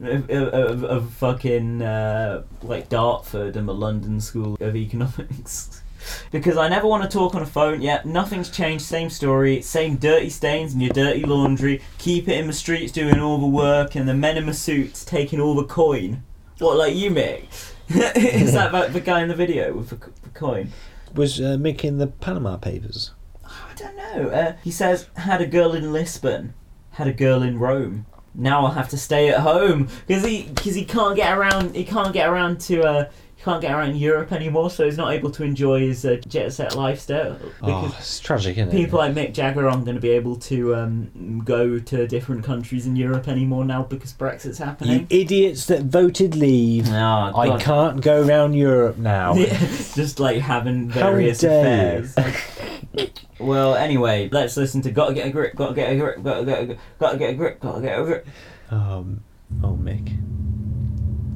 [0.00, 5.82] of, of, of, fucking uh, like Dartford and the London School of Economics.
[6.30, 7.80] because I never want to talk on a phone.
[7.82, 8.84] Yeah, nothing's changed.
[8.84, 9.60] Same story.
[9.62, 11.82] Same dirty stains in your dirty laundry.
[11.98, 15.04] Keep it in the streets doing all the work, and the men in the suits
[15.04, 16.22] taking all the coin.
[16.58, 17.46] What, like you, Mick?
[17.88, 20.72] Is that about the guy in the video with the, the coin?
[21.14, 23.12] Was uh, Mick in the Panama Papers?
[23.44, 24.28] I don't know.
[24.28, 26.52] Uh, he says, had a girl in Lisbon,
[26.98, 28.06] had a girl in Rome.
[28.34, 31.76] Now I'll have to stay at home because he because he can't get around.
[31.76, 32.82] He can't get around to.
[32.82, 36.16] Uh, he can't get around Europe anymore, so he's not able to enjoy his uh,
[36.26, 37.38] jet set lifestyle.
[37.62, 38.76] Oh, it's tragic, isn't it?
[38.76, 42.84] people like Mick Jagger aren't going to be able to um, go to different countries
[42.84, 45.06] in Europe anymore now because Brexit's You happening.
[45.08, 46.88] idiots that voted leave.
[46.90, 49.34] Oh, I can't go around Europe now.
[49.94, 52.04] Just like having various dare you.
[52.06, 53.10] affairs.
[53.38, 56.62] well, anyway, let's listen to "Gotta Get a Grip," "Gotta Get a Grip," "Gotta Get
[56.62, 58.26] a Grip," "Gotta Get a Grip," "Gotta Get a Grip."
[58.72, 59.22] Um,
[59.62, 60.16] oh, Mick.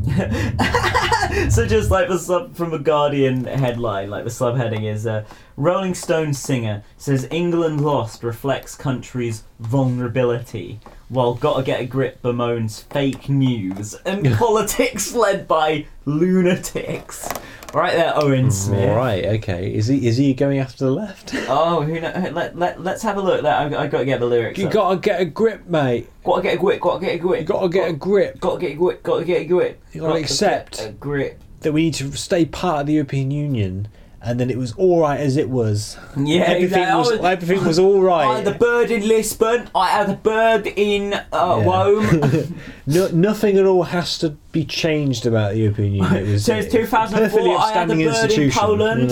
[1.51, 5.25] so just like the sub from a Guardian headline, like the subheading is uh,
[5.63, 12.83] Rolling Stone singer says England lost reflects country's vulnerability, while Gotta Get a Grip bemoans
[12.83, 17.29] fake news and politics led by lunatics.
[17.73, 18.91] Right there, Owen Smith.
[18.91, 19.73] Right, okay.
[19.73, 21.33] Is he is he going after the left?
[21.49, 22.11] Oh, who know?
[22.33, 23.45] Let, let, let's have a look.
[23.45, 24.59] Let, I, I got to get the lyrics.
[24.59, 24.73] You up.
[24.73, 26.11] gotta get a grip, mate.
[26.25, 27.47] Gotta get a grip, gotta get a grip.
[27.47, 28.41] Gotta get a grip.
[28.41, 29.81] Gotta get a grip, gotta get a grip.
[29.93, 31.41] You gotta accept get a grip.
[31.61, 33.87] that we need to stay part of the European Union,
[34.25, 35.97] and then it was all right as it was.
[36.17, 37.19] Yeah, everything exactly.
[37.19, 41.15] was everything was all I had the bird in Lisbon, I had the bird in
[41.15, 41.65] uh, Yeah.
[41.65, 42.55] Rome.
[42.87, 46.15] no, nothing at all has to be changed about the European Union.
[46.15, 48.51] It was Since 2004, perfectly I had the bird in.
[48.51, 49.11] Poland.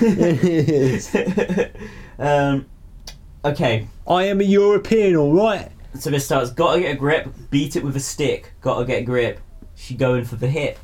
[0.00, 1.70] You
[2.18, 2.54] know.
[2.54, 2.66] um,
[3.44, 5.70] okay, I am a European, all right.
[5.98, 6.50] so this starts.
[6.50, 8.52] Gotta get a grip, beat it with a stick.
[8.62, 9.40] Gotta get a grip.
[9.74, 10.78] She going for the hit.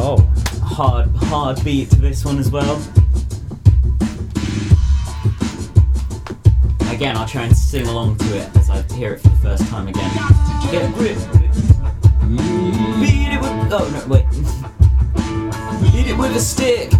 [0.00, 0.24] Oh.
[0.70, 2.76] Hard, hard beat to this one as well.
[6.90, 9.66] Again, I'll try and sing along to it as I hear it for the first
[9.68, 10.10] time again.
[10.70, 11.16] Get a grip.
[13.00, 13.72] Beat it with.
[13.72, 14.26] Oh no, wait.
[15.92, 16.90] Beat it with a stick.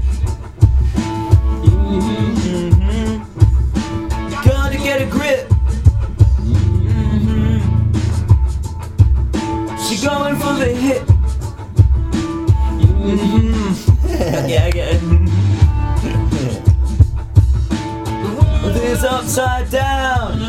[1.63, 3.25] Mhm.
[4.45, 5.49] Gotta get a grip.
[6.43, 7.61] Mhm.
[9.89, 11.03] She going for the hit.
[14.43, 14.49] Mhm.
[14.49, 15.03] yeah, I get it.
[19.01, 20.43] Upside down.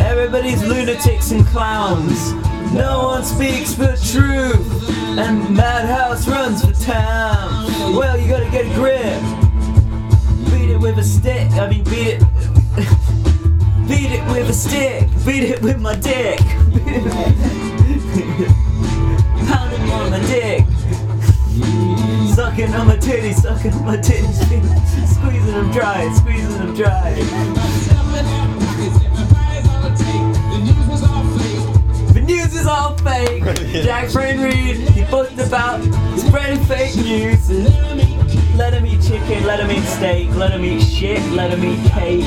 [0.00, 2.32] Everybody's lunatics and clowns.
[2.72, 4.90] No one speaks the truth.
[5.16, 7.66] And Madhouse runs for town.
[7.94, 9.22] Well, you gotta get a grip.
[10.50, 11.48] Beat it with a stick.
[11.52, 12.20] I mean, beat it.
[13.88, 15.08] beat it with a stick.
[15.24, 16.40] Beat it with my dick.
[19.48, 20.64] Pounding on my dick.
[22.38, 24.36] Sucking on my titties, sucking on my titties,
[25.08, 27.14] squeezing them dry, squeezing them dry.
[32.14, 33.42] The news is all fake.
[33.82, 35.82] Jack Brain Reed, he booked about
[36.16, 37.50] spreading fake news.
[38.54, 41.90] Let him eat chicken, let him eat steak, let him eat shit, let him eat
[41.90, 42.24] cake.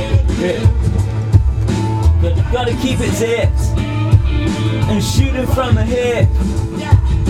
[2.22, 3.80] But gotta keep it zipped
[4.92, 6.28] and shoot him from the hip.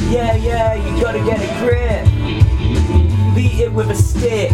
[0.10, 2.10] Yeah, yeah, you gotta get a grip.
[3.41, 4.51] Beat it with a stick.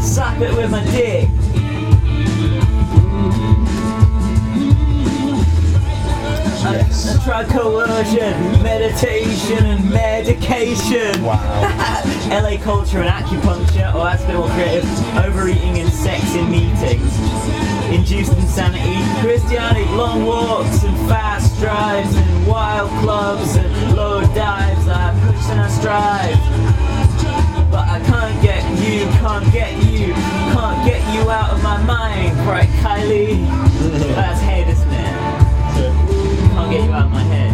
[0.00, 1.28] Slap it with my dick.
[6.62, 11.24] I, I try coercion, meditation, and medication.
[11.24, 11.40] Wow.
[12.30, 15.16] LA culture and acupuncture, or that's a bit more creative.
[15.16, 17.18] Overeating and sex in meetings.
[17.92, 18.94] Induced insanity.
[19.26, 24.86] Christianity, long walks and fast drives and wild clubs and low dives.
[24.86, 26.93] I push and I strive.
[27.74, 32.36] But I can't get you, can't get you, can't get you out of my mind,
[32.46, 33.44] right, Kylie?
[34.14, 36.52] That's head, isn't it?
[36.52, 37.50] Can't get you out of my head.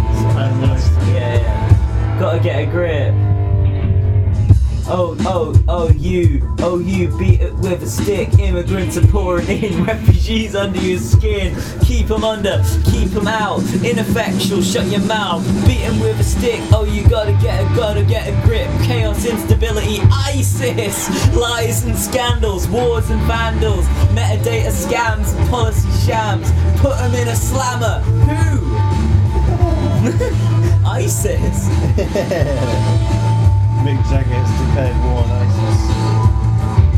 [1.08, 2.18] Yeah, yeah.
[2.20, 3.29] Gotta get a grip.
[4.92, 8.36] Oh, oh, oh, you, oh, you beat it with a stick.
[8.40, 11.56] Immigrants are pouring in, refugees under your skin.
[11.84, 13.62] Keep them under, keep them out.
[13.84, 15.46] Ineffectual, shut your mouth.
[15.64, 16.60] Beat 'em with a stick.
[16.72, 18.66] Oh, you gotta get a, oh, gotta get a grip.
[18.82, 21.08] Chaos, instability, ISIS.
[21.36, 23.86] Lies and scandals, wars and vandals.
[24.12, 26.50] Metadata scams, policy shams.
[26.80, 28.00] Put 'em in a slammer.
[28.26, 28.58] Who?
[30.84, 31.68] ISIS.
[33.84, 36.90] Mick Jagger's declared war on ISIS.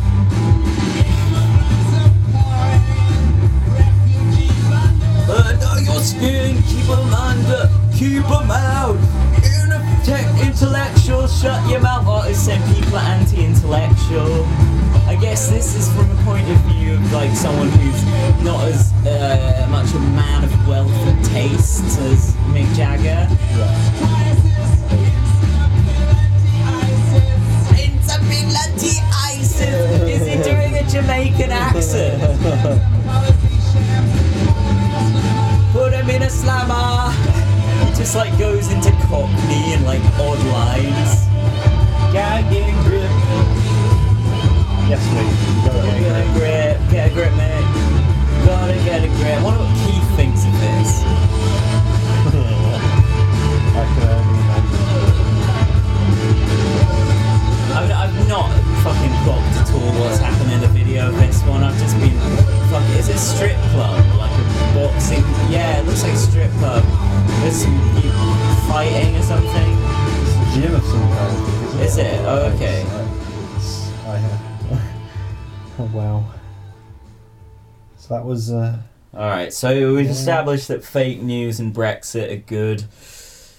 [5.84, 8.96] Your skin, keep 'em under, keep 'em out.
[9.42, 12.04] Ineffect- Intellectual, shut your mouth.
[12.06, 14.46] Oh, it's saying people are anti-intellectual.
[15.08, 18.04] I guess this is from a point of view of like someone who's
[18.44, 23.28] not as uh, much a man of wealth and tastes as Mick Jagger.
[28.32, 29.60] Instability ISIS.
[30.08, 32.20] Is he doing a Jamaican accent?
[35.72, 37.12] Put him in a slammer.
[37.84, 41.28] He just like goes into Cockney and like odd lines.
[42.12, 43.10] Gagging grip.
[44.88, 45.36] Yes, mate.
[45.66, 46.90] Gotta get a Get a grip.
[46.90, 47.66] Get a grip, mate.
[48.46, 49.38] Gotta get a grip.
[49.38, 51.02] I wonder what Keith thinks of this.
[53.74, 55.11] I can only imagine.
[57.72, 58.52] I mean, I've not
[58.84, 61.64] fucking clocked at all what's happened in the video of this one.
[61.64, 62.12] I've just been
[62.68, 62.96] fucking.
[62.98, 64.04] Is it strip club?
[64.18, 64.44] Like a
[64.76, 65.24] boxing?
[65.50, 66.84] Yeah, it looks like a strip club.
[67.40, 68.34] There's some people
[68.68, 69.48] fighting or something.
[69.48, 72.20] It's a gym of some kind, isn't it?
[72.26, 72.82] Oh, okay.
[74.04, 74.40] Have.
[75.78, 76.24] oh, wow.
[77.96, 78.52] So that was.
[78.52, 78.78] Uh,
[79.14, 82.84] Alright, so we've established that fake news and Brexit are good.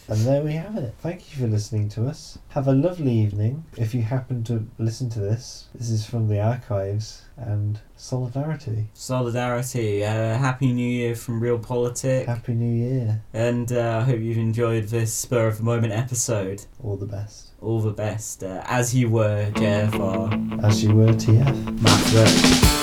[0.07, 0.93] And there we have it.
[0.99, 2.37] Thank you for listening to us.
[2.49, 3.63] Have a lovely evening.
[3.77, 8.89] If you happen to listen to this, this is from the archives and solidarity.
[8.93, 10.03] Solidarity.
[10.03, 12.27] Uh, Happy New Year from Real Politic.
[12.27, 13.21] Happy New Year.
[13.33, 16.65] And uh, I hope you've enjoyed this spur of the moment episode.
[16.83, 17.51] All the best.
[17.61, 18.43] All the best.
[18.43, 20.63] Uh, as you were, JFR.
[20.63, 21.81] As you were, TF.
[21.81, 22.82] Matt